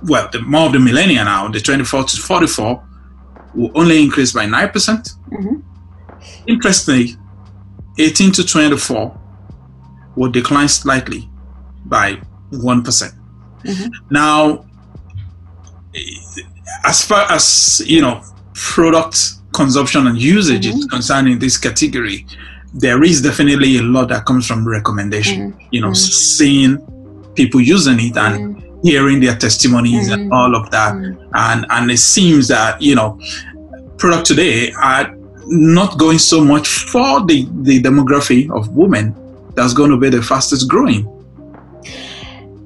well, 0.04 0.28
the 0.32 0.40
more 0.40 0.66
of 0.66 0.73
the 0.73 0.78
millennia 0.78 1.25
now, 1.25 1.49
the 1.49 1.61
24 1.61 2.04
to 2.04 2.16
44, 2.16 2.82
will 3.54 3.70
only 3.75 4.02
increase 4.02 4.32
by 4.32 4.47
9%. 4.47 4.73
percent 4.73 5.11
Interestingly, 6.47 7.16
18 7.99 8.32
to 8.32 8.44
24 8.44 9.20
will 10.16 10.30
decline 10.30 10.68
slightly 10.68 11.28
by 11.85 12.20
one 12.50 12.82
Now, 14.11 14.64
as 16.84 17.04
far 17.04 17.30
as 17.30 17.82
you 17.87 18.00
know, 18.00 18.22
product 18.54 19.34
consumption 19.52 20.06
and 20.06 20.20
usage 20.20 20.66
is 20.66 20.75
mm-hmm. 20.75 20.88
concerned 20.88 21.28
in 21.28 21.38
this 21.38 21.56
category, 21.56 22.26
there 22.75 23.02
is 23.02 23.22
definitely 23.22 23.78
a 23.78 23.82
lot 23.82 24.08
that 24.08 24.25
comes 24.25 24.46
from 24.46 24.66
recommendation. 24.66 25.52
Mm-hmm. 25.52 25.68
You 25.70 25.80
know, 25.80 25.88
mm-hmm. 25.88 25.94
seeing 25.94 27.32
people 27.34 27.60
using 27.60 27.98
it 28.00 28.16
and 28.16 28.62
hearing 28.82 29.20
their 29.20 29.37
testimonies 29.37 30.08
and 30.08 30.32
all 30.32 30.54
of 30.54 30.70
that, 30.70 30.94
and 30.94 31.66
and 31.70 31.90
it 31.90 31.98
seems 31.98 32.48
that 32.48 32.80
you 32.80 32.94
know, 32.94 33.20
product 33.96 34.26
today 34.26 34.72
are 34.72 35.14
not 35.46 35.98
going 35.98 36.18
so 36.18 36.44
much 36.44 36.68
for 36.68 37.25
the 37.26 37.48
the 37.62 37.82
demography 37.82 38.50
of 38.50 38.76
women 38.76 39.14
that's 39.54 39.72
going 39.72 39.90
to 39.90 39.96
be 39.96 40.10
the 40.10 40.22
fastest 40.22 40.68
growing. 40.68 41.06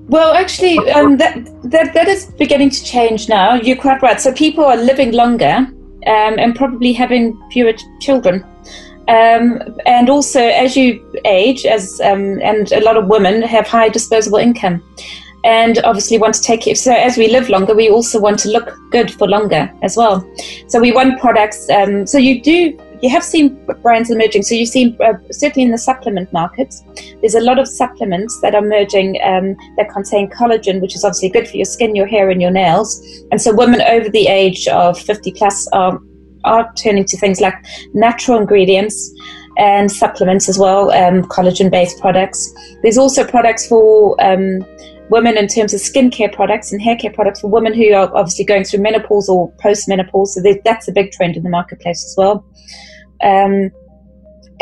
Well, 0.09 0.35
actually, 0.35 0.79
um, 0.91 1.17
that, 1.19 1.35
that 1.71 1.95
that 1.95 2.09
is 2.09 2.27
beginning 2.39 2.71
to 2.71 2.85
change 2.85 3.29
now. 3.29 3.55
You're 3.55 3.77
quite 3.77 4.03
right. 4.03 4.21
So 4.21 4.33
people 4.33 4.65
are 4.65 4.77
living 4.77 5.13
longer 5.13 5.67
um, 6.07 6.39
and 6.39 6.55
probably 6.55 6.93
having 6.93 7.41
fewer 7.51 7.73
children. 8.01 8.45
Um, 9.09 9.63
and 9.87 10.09
also, 10.11 10.41
as 10.41 10.77
you 10.77 11.03
age, 11.25 11.65
as 11.67 12.01
um, 12.01 12.41
and 12.43 12.71
a 12.73 12.81
lot 12.81 12.97
of 12.97 13.07
women 13.07 13.43
have 13.43 13.67
high 13.67 13.89
disposable 13.89 14.39
income, 14.39 14.83
and 15.45 15.79
obviously 15.85 16.19
want 16.19 16.35
to 16.35 16.43
take 16.43 16.67
it. 16.67 16.79
So 16.79 16.93
as 16.93 17.17
we 17.17 17.29
live 17.29 17.49
longer, 17.49 17.75
we 17.75 17.89
also 17.91 18.21
want 18.21 18.39
to 18.41 18.49
look 18.51 18.77
good 18.91 19.11
for 19.11 19.29
longer 19.29 19.73
as 19.83 19.97
well. 19.97 20.29
So 20.69 20.81
we 20.81 20.93
want 20.93 21.21
products. 21.21 21.69
Um, 21.71 22.07
so 22.07 22.19
you 22.19 22.41
do 22.43 22.79
you 23.03 23.11
have 23.11 23.25
seen 23.25 23.59
brands 23.83 24.11
emerging. 24.11 24.43
So 24.43 24.55
you've 24.55 24.69
seen 24.69 24.97
uh, 25.05 25.15
certainly 25.33 25.65
in 25.65 25.73
the 25.73 25.79
supplement 25.79 26.33
markets, 26.33 26.83
there's 27.21 27.35
a 27.35 27.41
lot 27.41 27.59
of 27.59 27.67
supplements 27.67 28.41
that 28.43 28.55
are 28.55 28.65
emerging 28.65 29.19
um, 29.25 29.57
that 29.77 29.91
contain 29.93 30.31
collagen, 30.31 30.81
which 30.81 30.95
is 30.95 31.05
obviously 31.05 31.29
good 31.29 31.49
for 31.49 31.57
your 31.57 31.65
skin, 31.65 31.97
your 31.97 32.07
hair, 32.07 32.31
and 32.31 32.41
your 32.41 32.53
nails. 32.53 33.05
And 33.33 33.43
so 33.43 33.53
women 33.53 33.83
over 33.83 34.09
the 34.09 34.29
age 34.29 34.69
of 34.69 34.99
50 34.99 35.33
plus 35.33 35.69
are 35.73 36.01
are 36.45 36.73
turning 36.75 37.05
to 37.05 37.17
things 37.17 37.41
like 37.41 37.55
natural 37.95 38.37
ingredients 38.37 39.13
and 39.59 39.93
supplements 39.93 40.49
as 40.49 40.59
well, 40.59 40.91
um, 40.91 41.23
collagen 41.23 41.71
based 41.71 42.01
products. 42.01 42.53
There's 42.83 42.99
also 42.99 43.25
products 43.25 43.67
for 43.69 44.17
um, 44.21 44.65
women 45.09 45.37
in 45.37 45.47
terms 45.47 45.75
of 45.75 45.81
skincare 45.81 46.33
products 46.33 46.73
and 46.73 46.81
hair 46.81 46.97
care 46.97 47.13
products 47.13 47.41
for 47.41 47.49
women 47.49 47.75
who 47.75 47.93
are 47.93 48.13
obviously 48.17 48.45
going 48.45 48.65
through 48.65 48.81
menopause 48.81 49.29
or 49.29 49.53
post 49.61 49.89
menopause. 49.89 50.35
So 50.35 50.43
that's 50.65 50.89
a 50.89 50.93
big 50.93 51.13
trend 51.13 51.37
in 51.37 51.43
the 51.43 51.51
marketplace 51.51 52.05
as 52.05 52.15
well. 52.17 52.45
Um, 53.23 53.71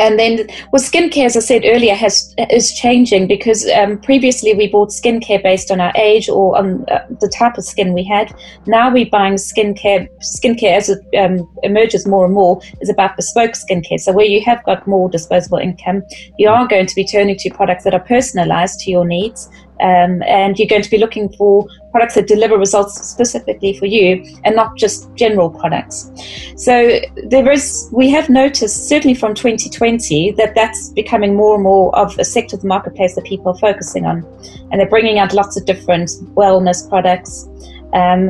and 0.01 0.17
then, 0.17 0.47
well, 0.71 0.81
skincare, 0.81 1.25
as 1.25 1.37
I 1.37 1.41
said 1.41 1.61
earlier, 1.63 1.93
has 1.93 2.33
is 2.49 2.73
changing 2.73 3.27
because 3.27 3.69
um, 3.69 3.99
previously 3.99 4.55
we 4.55 4.67
bought 4.67 4.89
skincare 4.89 5.43
based 5.43 5.69
on 5.69 5.79
our 5.79 5.93
age 5.95 6.27
or 6.27 6.57
on 6.57 6.89
uh, 6.89 7.05
the 7.19 7.29
type 7.29 7.57
of 7.57 7.63
skin 7.63 7.93
we 7.93 8.03
had. 8.03 8.33
Now 8.65 8.91
we're 8.91 9.09
buying 9.11 9.35
skincare. 9.35 10.07
Skincare, 10.21 10.75
as 10.75 10.89
it 10.89 10.99
um, 11.15 11.47
emerges 11.61 12.07
more 12.07 12.25
and 12.25 12.33
more, 12.33 12.59
is 12.81 12.89
about 12.89 13.15
bespoke 13.15 13.51
skincare. 13.51 13.99
So 13.99 14.11
where 14.11 14.25
you 14.25 14.41
have 14.43 14.63
got 14.63 14.87
more 14.87 15.07
disposable 15.07 15.59
income, 15.59 16.01
you 16.39 16.49
are 16.49 16.67
going 16.67 16.87
to 16.87 16.95
be 16.95 17.05
turning 17.05 17.37
to 17.37 17.51
products 17.51 17.83
that 17.83 17.93
are 17.93 18.03
personalised 18.03 18.83
to 18.85 18.91
your 18.91 19.05
needs 19.05 19.49
um, 19.81 20.21
and 20.23 20.57
you're 20.57 20.67
going 20.67 20.81
to 20.81 20.89
be 20.89 20.97
looking 20.97 21.29
for 21.33 21.67
products 21.91 22.15
that 22.15 22.27
deliver 22.27 22.57
results 22.57 22.95
specifically 23.07 23.77
for 23.77 23.85
you 23.85 24.23
and 24.43 24.55
not 24.55 24.77
just 24.77 25.13
general 25.15 25.49
products. 25.49 26.09
So 26.55 26.99
there 27.27 27.51
is, 27.51 27.89
we 27.91 28.09
have 28.11 28.29
noticed 28.29 28.87
certainly 28.87 29.15
from 29.15 29.33
2020 29.33 30.31
that 30.31 30.55
that's 30.55 30.89
becoming 30.89 31.35
more 31.35 31.55
and 31.55 31.63
more 31.63 31.95
of 31.97 32.17
a 32.19 32.23
sector 32.23 32.55
of 32.55 32.61
the 32.61 32.67
marketplace 32.67 33.15
that 33.15 33.25
people 33.25 33.51
are 33.51 33.57
focusing 33.57 34.05
on, 34.05 34.25
and 34.71 34.79
they're 34.79 34.89
bringing 34.89 35.19
out 35.19 35.33
lots 35.33 35.57
of 35.57 35.65
different 35.65 36.09
wellness 36.35 36.87
products. 36.87 37.47
Um, 37.93 38.29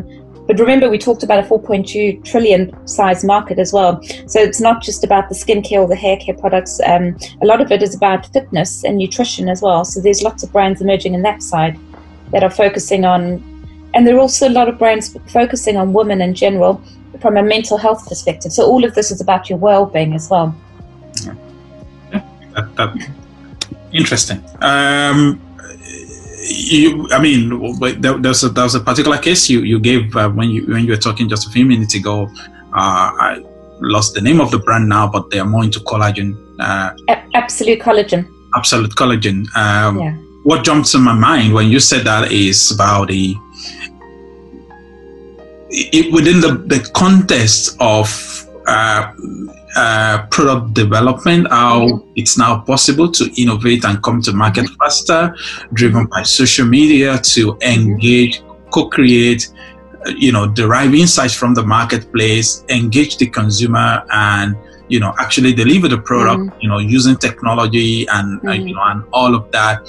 but 0.52 0.60
remember, 0.60 0.90
we 0.90 0.98
talked 0.98 1.24
about 1.24 1.40
a 1.40 1.48
4.2 1.48 2.26
trillion 2.26 2.76
size 2.86 3.24
market 3.24 3.58
as 3.58 3.72
well. 3.72 4.04
So 4.28 4.42
it's 4.42 4.60
not 4.60 4.84
just 4.84 5.02
about 5.02 5.30
the 5.30 5.36
skincare 5.36 5.80
or 5.80 5.88
the 5.88 5.96
hair 5.96 6.18
care 6.18 6.36
products. 6.36 6.82
Um, 6.86 7.18
a 7.42 7.46
lot 7.46 7.62
of 7.62 7.72
it 7.72 7.82
is 7.82 7.96
about 7.96 8.26
fitness 8.34 8.84
and 8.84 8.98
nutrition 8.98 9.48
as 9.48 9.62
well. 9.62 9.86
So 9.86 10.02
there's 10.02 10.22
lots 10.22 10.44
of 10.44 10.52
brands 10.52 10.82
emerging 10.82 11.14
in 11.14 11.22
that 11.22 11.42
side 11.42 11.80
that 12.34 12.44
are 12.44 12.50
focusing 12.50 13.06
on, 13.06 13.42
and 13.94 14.06
there 14.06 14.18
are 14.18 14.20
also 14.20 14.50
a 14.50 14.52
lot 14.52 14.68
of 14.68 14.78
brands 14.78 15.18
focusing 15.30 15.78
on 15.78 15.94
women 15.94 16.20
in 16.20 16.34
general 16.34 16.84
from 17.22 17.38
a 17.38 17.44
mental 17.44 17.78
health 17.78 18.06
perspective. 18.10 18.52
So 18.52 18.66
all 18.66 18.84
of 18.84 18.94
this 18.94 19.10
is 19.10 19.22
about 19.22 19.50
your 19.50 19.58
well-being 19.58 20.14
as 20.14 20.30
well. 20.30 20.54
Yeah, 21.24 22.26
that, 22.56 22.76
that, 22.76 23.10
interesting. 23.94 24.44
Um, 24.60 25.40
you, 26.44 27.08
I 27.12 27.22
mean, 27.22 27.80
there, 28.02 28.18
there's 28.18 28.44
a, 28.44 28.50
was 28.50 28.76
a 28.76 28.80
particular 28.80 29.18
case 29.18 29.50
you 29.50 29.62
you 29.62 29.80
gave 29.80 30.16
uh, 30.16 30.30
when 30.30 30.50
you 30.50 30.66
when 30.66 30.86
you 30.86 30.92
were 30.92 30.98
talking 30.98 31.30
just 31.30 31.48
a 31.48 31.52
few 31.52 31.66
minutes 31.66 31.96
ago. 31.96 32.30
Uh, 32.74 33.12
I 33.20 33.44
lost 33.82 34.14
the 34.14 34.22
name 34.22 34.40
of 34.40 34.52
the 34.52 34.60
brand 34.60 34.88
now, 34.88 35.08
but 35.08 35.30
they 35.30 35.40
are 35.40 35.46
more 35.46 35.64
into 35.64 35.80
collagen. 35.80 36.38
Uh, 36.60 36.96
a- 37.10 37.24
absolute 37.36 37.80
collagen. 37.80 38.28
Absolute 38.56 38.92
collagen. 38.96 39.46
Um, 39.56 40.00
yeah. 40.00 40.16
What 40.44 40.64
jumps 40.64 40.96
in 40.96 41.02
my 41.02 41.14
mind 41.14 41.54
when 41.54 41.68
you 41.68 41.80
said 41.80 42.06
that 42.06 42.32
is 42.32 42.72
about 42.72 43.10
the 43.10 43.36
it, 45.70 46.12
within 46.14 46.42
the 46.42 46.54
the 46.68 46.90
context 46.94 47.78
of 47.80 48.08
uh, 49.76 50.26
product 50.28 50.74
development, 50.74 51.48
how 51.50 51.88
mm-hmm. 51.88 52.12
it's 52.16 52.38
now 52.38 52.60
possible 52.62 53.10
to 53.12 53.32
innovate 53.42 53.86
and 53.86 54.02
come 54.04 54.22
to 54.22 54.34
market 54.34 54.66
mm-hmm. 54.66 54.76
faster, 54.76 55.36
driven 55.74 56.06
by 56.08 56.24
social 56.24 56.66
media 56.66 57.18
to 57.20 57.58
engage, 57.62 58.44
co-create, 58.72 59.52
uh, 60.06 60.10
you 60.18 60.32
know, 60.32 60.48
derive 60.48 60.94
insights 60.94 61.34
from 61.34 61.54
the 61.54 61.64
marketplace, 61.64 62.64
engage 62.70 63.18
the 63.18 63.28
consumer, 63.28 64.04
and 64.12 64.56
you 64.88 65.00
know, 65.00 65.14
actually 65.20 65.54
deliver 65.54 65.88
the 65.88 65.98
product. 65.98 66.42
Mm-hmm. 66.42 66.60
You 66.62 66.70
know, 66.70 66.80
using 66.80 67.16
technology 67.16 68.06
and 68.10 68.46
uh, 68.46 68.52
you 68.52 68.76
know, 68.76 68.84
and 68.84 69.04
all 69.14 69.36
of 69.36 69.50
that. 69.52 69.82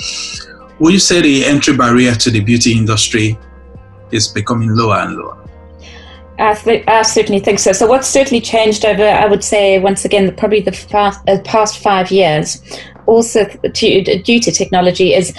Would 0.79 0.93
you 0.93 0.99
say 0.99 1.21
the 1.21 1.45
entry 1.45 1.77
barrier 1.77 2.15
to 2.15 2.31
the 2.31 2.41
beauty 2.41 2.77
industry 2.77 3.39
is 4.11 4.29
becoming 4.29 4.75
lower 4.75 4.97
and 4.97 5.17
lower? 5.17 5.42
I, 6.43 6.55
th- 6.55 6.85
I, 6.89 7.03
certainly 7.03 7.41
think 7.41 7.61
so. 7.61 7.73
So, 7.73 7.87
what's 7.87 8.09
certainly 8.09 8.41
changed 8.41 8.85
over, 8.85 9.05
I 9.05 9.27
would 9.27 9.45
say, 9.45 9.79
once 9.79 10.05
again, 10.05 10.35
probably 10.35 10.61
the 10.61 10.73
fast, 10.73 11.21
uh, 11.29 11.39
past 11.45 11.79
five 11.79 12.11
years, 12.11 12.61
also 13.07 13.45
due 13.73 14.41
to 14.41 14.51
technology, 14.51 15.15
is 15.15 15.33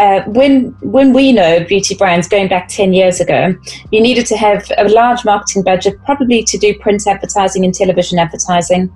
uh, 0.00 0.22
when 0.28 0.70
when 0.80 1.12
we 1.12 1.30
know 1.30 1.62
beauty 1.64 1.94
brands 1.94 2.26
going 2.26 2.48
back 2.48 2.68
10 2.68 2.94
years 2.94 3.20
ago, 3.20 3.54
you 3.92 4.00
needed 4.00 4.24
to 4.26 4.36
have 4.36 4.66
a 4.78 4.88
large 4.88 5.26
marketing 5.26 5.62
budget, 5.62 5.94
probably 6.06 6.42
to 6.42 6.56
do 6.56 6.76
print 6.78 7.06
advertising 7.06 7.66
and 7.66 7.74
television 7.74 8.18
advertising. 8.18 8.90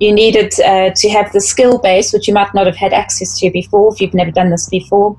You 0.00 0.12
needed 0.12 0.52
uh, 0.60 0.90
to 0.94 1.08
have 1.10 1.32
the 1.32 1.40
skill 1.40 1.78
base, 1.78 2.12
which 2.12 2.28
you 2.28 2.34
might 2.34 2.52
not 2.52 2.66
have 2.66 2.76
had 2.76 2.92
access 2.92 3.38
to 3.38 3.50
before 3.50 3.92
if 3.94 4.02
you've 4.02 4.12
never 4.12 4.30
done 4.30 4.50
this 4.50 4.68
before 4.68 5.16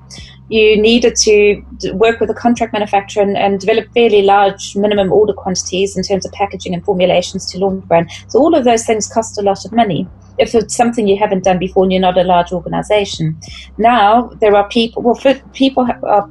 you 0.48 0.80
needed 0.80 1.16
to 1.16 1.62
work 1.94 2.20
with 2.20 2.28
a 2.28 2.34
contract 2.34 2.74
manufacturer 2.74 3.22
and, 3.22 3.38
and, 3.38 3.58
develop 3.58 3.90
fairly 3.94 4.20
large 4.20 4.76
minimum 4.76 5.10
order 5.10 5.32
quantities 5.32 5.96
in 5.96 6.02
terms 6.02 6.26
of 6.26 6.32
packaging 6.32 6.74
and 6.74 6.84
formulations 6.84 7.50
to 7.50 7.58
launch 7.58 7.82
brand. 7.86 8.10
So 8.28 8.38
all 8.38 8.54
of 8.54 8.64
those 8.64 8.84
things 8.84 9.08
cost 9.08 9.38
a 9.38 9.42
lot 9.42 9.64
of 9.64 9.72
money. 9.72 10.06
If 10.38 10.54
it's 10.54 10.74
something 10.74 11.06
you 11.06 11.18
haven't 11.18 11.44
done 11.44 11.58
before 11.58 11.84
and 11.84 11.92
you're 11.92 12.00
not 12.00 12.18
a 12.18 12.24
large 12.24 12.52
organization. 12.52 13.38
Now 13.78 14.28
there 14.40 14.54
are 14.56 14.68
people, 14.68 15.02
well, 15.02 15.18
people 15.52 15.88
are 16.02 16.30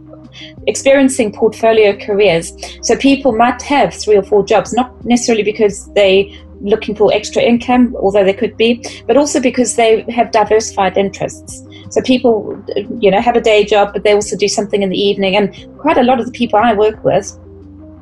experiencing 0.67 1.33
portfolio 1.33 1.97
careers. 1.97 2.53
So 2.81 2.95
people 2.95 3.31
might 3.33 3.61
have 3.63 3.93
three 3.93 4.17
or 4.17 4.23
four 4.23 4.45
jobs, 4.45 4.73
not 4.73 5.03
necessarily 5.05 5.43
because 5.43 5.91
they 5.93 6.37
looking 6.61 6.95
for 6.95 7.11
extra 7.11 7.41
income, 7.41 7.95
although 7.99 8.23
they 8.23 8.33
could 8.33 8.55
be, 8.55 8.83
but 9.07 9.17
also 9.17 9.39
because 9.39 9.75
they 9.75 10.01
have 10.09 10.31
diversified 10.31 10.97
interests. 10.97 11.65
So 11.89 12.01
people, 12.01 12.63
you 12.99 13.11
know, 13.11 13.19
have 13.19 13.35
a 13.35 13.41
day 13.41 13.65
job, 13.65 13.93
but 13.93 14.03
they 14.03 14.13
also 14.13 14.37
do 14.37 14.47
something 14.47 14.81
in 14.81 14.89
the 14.89 14.97
evening. 14.99 15.35
And 15.35 15.53
quite 15.79 15.97
a 15.97 16.03
lot 16.03 16.19
of 16.19 16.25
the 16.25 16.31
people 16.31 16.59
I 16.59 16.73
work 16.73 17.03
with 17.03 17.37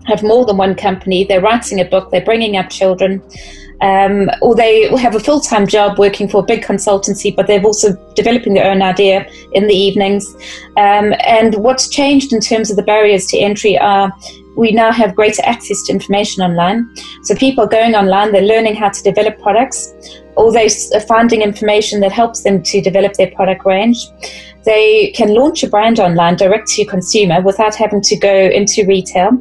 have 0.10 0.24
more 0.24 0.46
than 0.46 0.58
one 0.58 0.75
company. 0.75 1.24
They're 1.24 1.42
writing 1.42 1.80
a 1.80 1.86
book, 1.86 2.12
they're 2.12 2.25
bringing 2.25 2.58
up 2.58 2.70
children, 2.70 3.22
um, 3.82 4.30
or 4.42 4.56
they 4.56 4.89
have 4.98 5.16
a 5.16 5.20
full 5.20 5.39
time 5.39 5.66
job 5.66 5.98
working 5.98 6.28
for 6.28 6.42
a 6.42 6.46
big 6.46 6.63
consultancy, 6.63 7.34
but 7.36 7.48
they're 7.48 7.63
also 7.63 7.94
developing 8.16 8.54
their 8.54 8.70
own 8.70 8.82
idea 8.82 9.30
in 9.54 9.68
the 9.68 9.74
evenings. 9.74 10.28
Um, 10.78 11.13
and 11.25 11.56
what's 11.56 11.88
changed 11.89 12.34
in 12.34 12.42
terms 12.42 12.70
of 12.70 12.75
the 12.75 12.84
barriers 12.84 13.25
to 13.28 13.38
entry 13.38 13.78
are 13.78 14.12
we 14.58 14.72
now 14.72 14.92
have 14.92 15.16
greater 15.16 15.42
access 15.46 15.82
to 15.84 15.94
information 15.94 16.44
online. 16.44 16.94
So 17.24 17.34
people 17.36 17.63
are 17.63 17.68
going 17.68 17.96
online, 17.96 18.34
they're 18.34 18.42
learning 18.42 18.75
how 18.75 18.89
to 18.89 19.04
develop 19.04 19.39
products, 19.39 19.94
or 20.36 20.51
they're 20.51 20.70
finding 21.08 21.42
information 21.42 22.01
that 22.01 22.12
helps 22.12 22.44
them 22.44 22.62
to 22.63 22.82
develop 22.82 23.13
their 23.13 23.32
product 23.32 23.66
range. 23.66 23.98
They 24.66 25.12
can 25.16 25.34
launch 25.34 25.63
a 25.63 25.70
brand 25.70 26.00
online 26.00 26.36
direct 26.36 26.68
to 26.70 26.86
consumer 26.86 27.42
without 27.42 27.75
having 27.75 28.01
to 28.01 28.18
go 28.18 28.34
into 28.34 28.86
retail. 28.86 29.32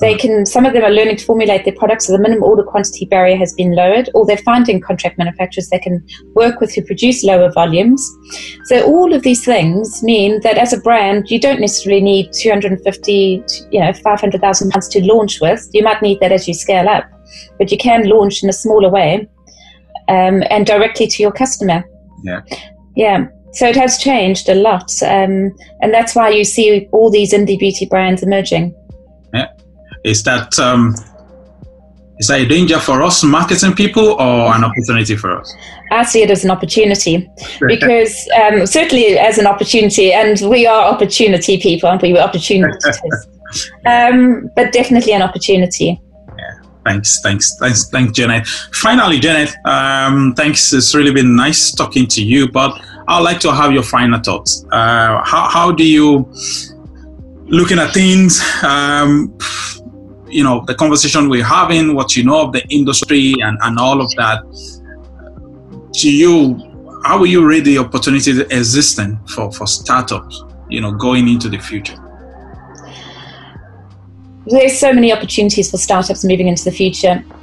They 0.00 0.14
can, 0.14 0.46
some 0.46 0.64
of 0.64 0.74
them 0.74 0.84
are 0.84 0.90
learning 0.90 1.16
to 1.16 1.24
formulate 1.24 1.64
their 1.64 1.74
products, 1.74 2.06
so 2.06 2.12
the 2.12 2.20
minimum 2.20 2.44
order 2.44 2.62
quantity 2.62 3.06
barrier 3.06 3.36
has 3.36 3.52
been 3.54 3.74
lowered, 3.74 4.08
or 4.14 4.26
they're 4.26 4.36
finding 4.36 4.80
contract 4.80 5.18
manufacturers 5.18 5.68
they 5.70 5.78
can 5.78 6.06
work 6.34 6.60
with 6.60 6.72
who 6.72 6.82
produce 6.82 7.24
lower 7.24 7.50
volumes. 7.50 8.08
So 8.64 8.86
all 8.86 9.12
of 9.12 9.22
these 9.22 9.44
things 9.44 10.02
mean 10.02 10.40
that 10.42 10.56
as 10.56 10.72
a 10.72 10.80
brand, 10.80 11.30
you 11.30 11.40
don't 11.40 11.60
necessarily 11.60 12.00
need 12.00 12.32
250, 12.32 13.42
you 13.72 13.80
know, 13.80 13.92
500,000 13.92 14.70
pounds 14.70 14.88
to 14.88 15.04
launch 15.04 15.40
with. 15.40 15.68
You 15.72 15.82
might 15.82 16.00
need 16.00 16.20
that 16.20 16.30
as 16.30 16.46
you 16.46 16.54
scale 16.54 16.88
up, 16.88 17.10
but 17.58 17.72
you 17.72 17.78
can 17.78 18.08
launch 18.08 18.42
in 18.42 18.48
a 18.48 18.52
smaller 18.52 18.90
way 18.90 19.28
um, 20.08 20.42
and 20.50 20.66
directly 20.66 21.06
to 21.06 21.22
your 21.22 21.32
customer. 21.32 21.84
Yeah. 22.22 22.42
Yeah. 22.94 23.28
So 23.52 23.66
it 23.66 23.76
has 23.76 23.98
changed 23.98 24.48
a 24.48 24.54
lot, 24.54 24.90
um, 25.02 25.56
and 25.80 25.92
that's 25.92 26.14
why 26.14 26.30
you 26.30 26.44
see 26.44 26.88
all 26.92 27.10
these 27.10 27.32
indie 27.32 27.58
beauty 27.58 27.86
brands 27.86 28.22
emerging. 28.22 28.74
Yeah. 29.32 29.48
Is 30.04 30.22
that 30.24 30.58
um, 30.58 30.94
is 32.18 32.26
that 32.26 32.40
a 32.40 32.46
danger 32.46 32.78
for 32.80 33.02
us 33.02 33.22
marketing 33.22 33.74
people 33.74 34.20
or 34.20 34.54
an 34.54 34.64
opportunity 34.64 35.16
for 35.16 35.38
us? 35.38 35.54
I 35.92 36.02
see 36.02 36.22
it 36.22 36.30
as 36.30 36.44
an 36.44 36.50
opportunity 36.50 37.30
because 37.66 38.28
um, 38.36 38.66
certainly 38.66 39.18
as 39.18 39.38
an 39.38 39.46
opportunity, 39.46 40.12
and 40.12 40.40
we 40.50 40.66
are 40.66 40.92
opportunity 40.92 41.58
people, 41.58 41.88
aren't 41.88 42.02
we? 42.02 42.12
We're 42.12 42.20
opportunities, 42.20 43.00
um, 43.86 44.50
but 44.56 44.72
definitely 44.72 45.12
an 45.12 45.22
opportunity. 45.22 46.00
Yeah. 46.36 46.60
Thanks, 46.84 47.20
thanks, 47.20 47.56
thanks, 47.58 47.88
thanks, 47.88 48.12
Janet. 48.12 48.46
Finally, 48.46 49.20
Janet, 49.20 49.54
um, 49.64 50.34
thanks. 50.34 50.72
It's 50.72 50.94
really 50.94 51.12
been 51.12 51.36
nice 51.36 51.70
talking 51.70 52.08
to 52.08 52.22
you, 52.22 52.50
but 52.50 52.80
I'd 53.08 53.20
like 53.20 53.40
to 53.40 53.52
have 53.54 53.72
your 53.72 53.82
final 53.82 54.20
thoughts. 54.20 54.66
Uh, 54.70 55.22
how, 55.24 55.48
how 55.48 55.72
do 55.72 55.82
you, 55.82 56.30
looking 57.46 57.78
at 57.78 57.94
things, 57.94 58.42
um, 58.62 59.36
you 60.28 60.44
know, 60.44 60.62
the 60.66 60.74
conversation 60.74 61.30
we're 61.30 61.42
having, 61.42 61.94
what 61.94 62.16
you 62.16 62.24
know 62.24 62.42
of 62.42 62.52
the 62.52 62.62
industry 62.68 63.34
and, 63.40 63.56
and 63.62 63.78
all 63.78 64.02
of 64.02 64.10
that, 64.16 64.42
to 65.94 66.12
you, 66.12 67.00
how 67.04 67.18
will 67.18 67.26
you 67.26 67.48
rate 67.48 67.64
the 67.64 67.78
opportunity 67.78 68.42
existing 68.50 69.18
for, 69.26 69.50
for 69.52 69.66
startups, 69.66 70.44
you 70.68 70.82
know, 70.82 70.92
going 70.92 71.28
into 71.28 71.48
the 71.48 71.58
future? 71.58 71.96
there's 74.50 74.78
so 74.78 74.94
many 74.94 75.12
opportunities 75.12 75.70
for 75.70 75.76
startups 75.76 76.24
moving 76.24 76.48
into 76.48 76.64
the 76.64 76.70
future. 76.70 77.22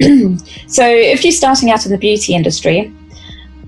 so 0.66 0.84
if 0.84 1.22
you're 1.22 1.32
starting 1.32 1.70
out 1.70 1.86
in 1.86 1.92
the 1.92 1.98
beauty 1.98 2.34
industry, 2.34 2.92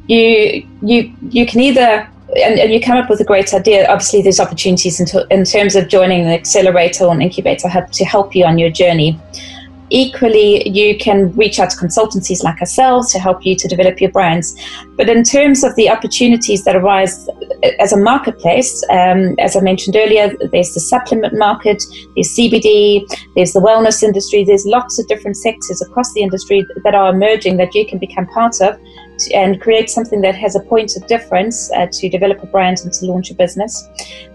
you 0.09 0.67
you 0.83 1.13
you 1.31 1.47
can 1.47 1.61
either 1.61 2.09
and, 2.45 2.59
and, 2.59 2.73
you 2.73 2.81
come 2.81 2.99
up 2.99 3.09
with 3.09 3.21
a 3.21 3.25
great 3.25 3.55
idea. 3.55 3.89
Obviously, 3.89 4.21
there's 4.21 4.39
opportunities 4.39 5.01
in, 5.01 5.07
to, 5.07 5.27
in 5.31 5.45
terms 5.45 5.75
of 5.75 5.89
joining 5.89 6.21
an 6.27 6.29
accelerator 6.29 7.05
or 7.05 7.15
an 7.15 7.23
incubator 7.23 7.69
hub 7.69 7.91
to 7.93 8.05
help 8.05 8.35
you 8.35 8.45
on 8.45 8.59
your 8.59 8.69
journey. 8.71 9.19
Equally, 9.89 10.69
you 10.69 10.99
can 10.99 11.35
reach 11.35 11.59
out 11.59 11.71
to 11.71 11.77
consultancies 11.79 12.43
like 12.43 12.61
ourselves 12.61 13.11
to 13.13 13.19
help 13.19 13.47
you 13.47 13.57
to 13.57 13.67
develop 13.67 13.99
your 13.99 14.11
brands. 14.11 14.55
But 14.99 15.09
in 15.09 15.25
terms 15.25 15.65
of 15.65 15.75
the 15.77 15.89
opportunities 15.89 16.65
that 16.65 16.77
arise 16.77 17.27
as 17.81 17.95
a 17.95 17.97
marketplace, 17.97 18.85
um, 18.91 19.35
as 19.39 19.57
I 19.57 19.61
mentioned 19.61 19.97
earlier, 19.97 20.37
there's 20.53 20.75
the 20.75 20.81
supplement 20.81 21.33
market, 21.39 21.83
there's 22.15 22.37
CBD, 22.37 23.07
there's 23.35 23.55
the 23.55 23.61
wellness 23.61 24.03
industry, 24.03 24.45
there's 24.45 24.67
lots 24.67 24.99
of 24.99 25.09
different 25.09 25.39
sectors 25.39 25.81
across 25.81 26.13
the 26.13 26.21
industry 26.21 26.67
that 26.85 26.95
are 26.95 27.09
emerging 27.09 27.57
that 27.57 27.75
you 27.75 27.87
can 27.87 27.99
become 27.99 28.27
part 28.27 28.61
of 28.61 28.79
and 29.35 29.61
create 29.61 29.91
something 29.91 30.21
that 30.21 30.35
has 30.35 30.57
a 30.57 30.61
point 30.61 30.97
of 30.97 31.07
difference 31.07 31.71
uh, 31.73 31.87
to 31.93 32.09
develop 32.09 32.43
a 32.43 32.47
brand 32.47 32.79
and 32.85 32.93
to 32.93 33.07
launch 33.07 33.31
a 33.31 33.35
business. 33.35 33.89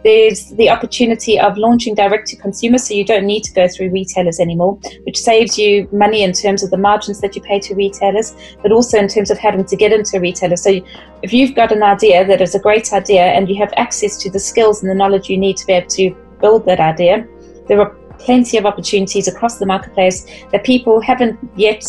There's 0.04 0.50
the 0.52 0.70
opportunity 0.70 1.40
of 1.40 1.58
launching 1.58 1.96
direct 1.96 2.28
to 2.30 2.36
consumer, 2.36 2.78
so 2.78 2.94
you 2.94 3.06
don't 3.06 3.26
need 3.26 3.44
to 3.46 3.54
go 3.54 3.68
through 3.68 3.92
retailers 3.92 4.40
anymore, 4.40 4.80
which 5.04 5.18
saves 5.18 5.58
you 5.58 5.88
money 5.92 6.24
in 6.24 6.34
terms 6.34 6.64
of 6.64 6.70
the 6.70 6.78
margins 6.78 7.22
that 7.22 7.36
you 7.36 7.42
pay 7.42 7.60
to 7.60 7.76
retailers, 7.76 8.36
but 8.62 8.72
also 8.72 8.98
in 8.98 9.08
terms 9.08 9.32
of 9.32 9.38
having 9.38 9.66
to 9.66 9.76
get 9.76 9.92
into 9.92 10.18
a 10.18 10.20
retailer. 10.20 10.56
So 10.56 10.82
if 11.22 11.34
you've 11.34 11.56
got 11.56 11.72
an 11.72 11.84
idea 11.84 12.26
that 12.26 12.42
is 12.42 12.56
a 12.56 12.60
great 12.60 12.92
idea 12.94 13.24
and 13.24 13.48
you 13.50 13.56
have 13.56 13.74
access 13.78 14.18
to 14.18 14.30
the 14.30 14.40
skills 14.40 14.82
and 14.82 14.92
the 14.92 14.96
knowledge 14.96 15.30
you 15.30 15.38
need 15.38 15.58
to 15.58 15.66
be 15.66 15.74
able 15.74 15.90
to 15.90 16.16
build 16.42 16.66
that 16.66 16.80
idea, 16.80 17.28
there 17.68 17.80
are 17.80 17.96
plenty 18.20 18.58
of 18.58 18.66
opportunities 18.66 19.28
across 19.28 19.58
the 19.58 19.66
marketplace 19.66 20.26
that 20.52 20.64
people 20.64 21.02
haven't 21.02 21.40
yet 21.56 21.84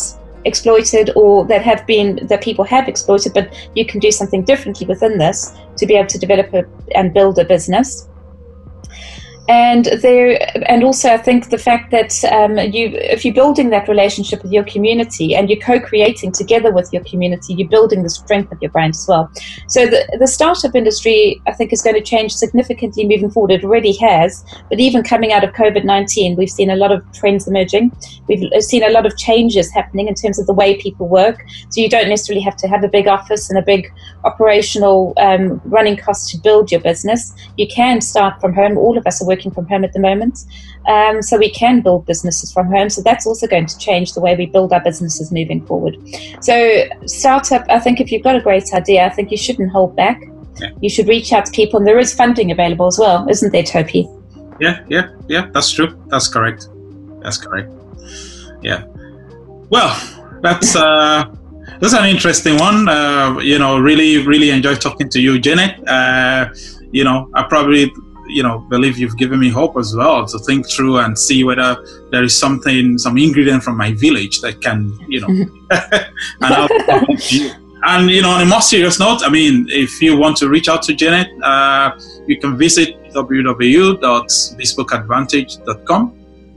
exploited 0.45 1.09
or 1.15 1.45
that 1.45 1.61
have 1.61 1.85
been 1.85 2.19
that 2.27 2.41
people 2.41 2.63
have 2.63 2.87
exploited 2.87 3.33
but 3.33 3.53
you 3.75 3.85
can 3.85 3.99
do 3.99 4.11
something 4.11 4.43
differently 4.43 4.85
within 4.87 5.17
this 5.17 5.53
to 5.77 5.85
be 5.85 5.95
able 5.95 6.07
to 6.07 6.19
develop 6.19 6.53
a, 6.53 6.63
and 6.95 7.13
build 7.13 7.37
a 7.39 7.45
business 7.45 8.07
and 9.47 9.85
there 10.01 10.39
and 10.67 10.83
also 10.83 11.09
i 11.09 11.17
think 11.17 11.49
the 11.49 11.57
fact 11.57 11.91
that 11.91 12.23
um, 12.31 12.57
you 12.57 12.89
if 12.93 13.23
you're 13.23 13.33
building 13.33 13.69
that 13.69 13.87
relationship 13.87 14.41
with 14.41 14.51
your 14.51 14.63
community 14.63 15.35
and 15.35 15.49
you're 15.49 15.59
co-creating 15.59 16.31
together 16.31 16.71
with 16.71 16.91
your 16.91 17.03
community 17.03 17.53
you're 17.53 17.69
building 17.69 18.03
the 18.03 18.09
strength 18.09 18.51
of 18.51 18.61
your 18.61 18.71
brand 18.71 18.95
as 18.95 19.05
well. 19.07 19.29
So 19.67 19.85
the, 19.85 20.17
the 20.19 20.27
startup 20.27 20.75
industry 20.75 21.41
i 21.47 21.51
think 21.51 21.71
is 21.71 21.81
going 21.81 21.95
to 21.95 22.01
change 22.01 22.33
significantly 22.33 23.05
moving 23.05 23.29
forward. 23.29 23.51
It 23.51 23.63
already 23.63 23.93
has 23.97 24.43
but 24.69 24.79
even 24.79 25.03
coming 25.03 25.31
out 25.31 25.43
of 25.43 25.53
covid-19 25.53 26.37
we've 26.37 26.49
seen 26.49 26.69
a 26.69 26.75
lot 26.75 26.91
of 26.91 27.03
trends 27.13 27.47
emerging. 27.47 27.91
We've 28.27 28.63
seen 28.63 28.83
a 28.83 28.89
lot 28.89 29.05
of 29.05 29.17
changes 29.17 29.71
happening 29.71 30.07
in 30.07 30.15
terms 30.15 30.39
of 30.39 30.47
the 30.47 30.53
way 30.53 30.77
people 30.77 31.07
work. 31.07 31.45
So 31.69 31.81
you 31.81 31.89
don't 31.89 32.09
necessarily 32.09 32.41
have 32.41 32.55
to 32.57 32.67
have 32.67 32.83
a 32.83 32.87
big 32.87 33.07
office 33.07 33.49
and 33.49 33.59
a 33.59 33.61
big 33.61 33.91
operational 34.23 35.13
um, 35.17 35.61
running 35.65 35.97
cost 35.97 36.31
to 36.31 36.37
build 36.37 36.71
your 36.71 36.81
business. 36.81 37.33
You 37.57 37.67
can 37.67 38.01
start 38.01 38.41
from 38.41 38.53
home. 38.53 38.77
All 38.77 38.97
of 38.97 39.05
us 39.05 39.21
are 39.21 39.27
working 39.35 39.51
from 39.51 39.67
home 39.67 39.83
at 39.83 39.93
the 39.93 39.99
moment. 39.99 40.45
Um, 40.87 41.21
so 41.21 41.37
we 41.37 41.49
can 41.49 41.81
build 41.81 42.05
businesses 42.05 42.51
from 42.51 42.67
home. 42.67 42.89
So 42.89 43.01
that's 43.01 43.25
also 43.27 43.47
going 43.47 43.65
to 43.65 43.77
change 43.77 44.13
the 44.13 44.21
way 44.21 44.35
we 44.35 44.45
build 44.45 44.71
our 44.71 44.83
businesses 44.83 45.31
moving 45.31 45.65
forward. 45.65 45.95
So, 46.41 46.55
startup, 47.05 47.65
I 47.69 47.79
think 47.79 47.99
if 47.99 48.11
you've 48.11 48.23
got 48.23 48.35
a 48.35 48.41
great 48.41 48.73
idea, 48.73 49.05
I 49.05 49.09
think 49.09 49.31
you 49.31 49.37
shouldn't 49.37 49.71
hold 49.71 49.95
back. 49.95 50.21
Yeah. 50.61 50.69
You 50.81 50.89
should 50.89 51.07
reach 51.07 51.33
out 51.33 51.45
to 51.47 51.51
people, 51.51 51.79
and 51.79 51.87
there 51.87 51.99
is 51.99 52.13
funding 52.13 52.49
available 52.51 52.87
as 52.87 52.97
well, 52.97 53.27
isn't 53.29 53.51
there, 53.51 53.63
Topi? 53.63 54.07
Yeah, 54.59 54.85
yeah, 54.87 55.09
yeah, 55.27 55.49
that's 55.53 55.71
true. 55.71 56.01
That's 56.07 56.29
correct. 56.29 56.69
That's 57.21 57.37
correct. 57.37 57.69
Yeah. 58.61 58.85
Well, 59.69 59.91
that's. 60.41 60.75
Uh, 60.75 61.25
that's 61.81 61.93
an 61.93 62.05
interesting 62.05 62.57
one. 62.57 62.87
Uh, 62.87 63.37
you 63.39 63.59
know, 63.59 63.77
really, 63.79 64.25
really 64.25 64.49
enjoyed 64.49 64.79
talking 64.79 65.09
to 65.09 65.19
you, 65.19 65.39
Janet. 65.39 65.85
Uh, 65.87 66.53
you 66.91 67.03
know, 67.03 67.29
I 67.33 67.43
probably 67.43 67.91
you 68.35 68.43
know 68.43 68.59
believe 68.75 68.97
you've 68.97 69.17
given 69.17 69.39
me 69.39 69.49
hope 69.49 69.77
as 69.77 69.95
well 69.95 70.25
to 70.25 70.37
think 70.39 70.69
through 70.69 70.97
and 70.97 71.17
see 71.17 71.45
whether 71.45 71.77
there 72.11 72.23
is 72.23 72.37
something 72.37 72.97
some 72.97 73.17
ingredient 73.17 73.63
from 73.63 73.77
my 73.77 73.93
village 73.93 74.41
that 74.41 74.61
can 74.61 74.91
you 75.07 75.21
know. 75.21 75.29
And, 77.87 78.01
and, 78.01 78.09
you 78.09 78.21
know 78.21 78.31
on 78.31 78.41
a 78.41 78.45
more 78.45 78.61
serious 78.61 78.99
note 78.99 79.21
i 79.23 79.29
mean 79.29 79.67
if 79.69 80.01
you 80.01 80.17
want 80.17 80.35
to 80.37 80.49
reach 80.49 80.67
out 80.67 80.81
to 80.83 80.93
janet 80.93 81.29
uh, 81.43 81.91
you 82.27 82.37
can 82.39 82.57
visit 82.57 82.97
www.bespokeadvantage.com 83.13 86.13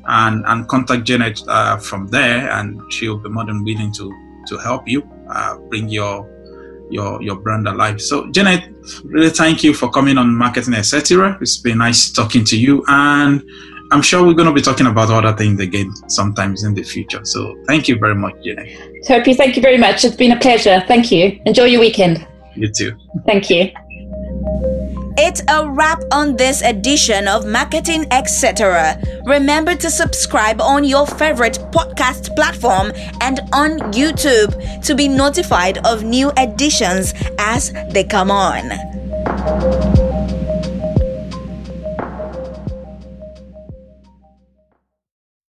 and 0.08 0.44
and 0.46 0.68
contact 0.68 1.04
janet 1.04 1.40
uh, 1.48 1.76
from 1.76 2.06
there 2.08 2.50
and 2.56 2.80
she'll 2.92 3.18
be 3.18 3.28
more 3.28 3.44
than 3.44 3.62
willing 3.62 3.92
to 3.92 4.10
to 4.46 4.56
help 4.56 4.88
you 4.88 5.02
uh, 5.28 5.58
bring 5.70 5.88
your 5.88 6.26
your 6.90 7.22
your 7.22 7.36
brand 7.36 7.68
alive. 7.68 8.00
So 8.00 8.30
Janet, 8.30 8.64
really 9.04 9.30
thank 9.30 9.62
you 9.62 9.74
for 9.74 9.90
coming 9.90 10.18
on 10.18 10.34
marketing 10.34 10.74
etc. 10.74 11.38
It's 11.40 11.56
been 11.56 11.78
nice 11.78 12.10
talking 12.10 12.44
to 12.44 12.58
you, 12.58 12.84
and 12.88 13.42
I'm 13.90 14.02
sure 14.02 14.24
we're 14.24 14.34
going 14.34 14.48
to 14.48 14.54
be 14.54 14.60
talking 14.60 14.86
about 14.86 15.10
other 15.10 15.36
things 15.36 15.60
again 15.60 15.94
sometimes 16.08 16.64
in 16.64 16.74
the 16.74 16.82
future. 16.82 17.24
So 17.24 17.56
thank 17.66 17.88
you 17.88 17.98
very 17.98 18.14
much, 18.14 18.34
Janet. 18.44 19.04
Topi, 19.06 19.34
thank 19.34 19.56
you 19.56 19.62
very 19.62 19.78
much. 19.78 20.04
It's 20.04 20.16
been 20.16 20.32
a 20.32 20.38
pleasure. 20.38 20.82
Thank 20.86 21.10
you. 21.10 21.40
Enjoy 21.46 21.64
your 21.64 21.80
weekend. 21.80 22.26
You 22.54 22.70
too. 22.70 22.96
Thank 23.26 23.50
you. 23.50 23.70
It's 25.20 25.42
a 25.48 25.68
wrap 25.68 26.00
on 26.12 26.36
this 26.36 26.62
edition 26.62 27.26
of 27.26 27.44
Marketing 27.44 28.06
Etc. 28.12 29.02
Remember 29.24 29.74
to 29.74 29.90
subscribe 29.90 30.60
on 30.60 30.84
your 30.84 31.08
favorite 31.08 31.58
podcast 31.72 32.36
platform 32.36 32.92
and 33.20 33.40
on 33.52 33.80
YouTube 33.90 34.54
to 34.84 34.94
be 34.94 35.08
notified 35.08 35.84
of 35.84 36.04
new 36.04 36.30
editions 36.38 37.14
as 37.36 37.72
they 37.90 38.04
come 38.04 38.30
on. 38.30 40.07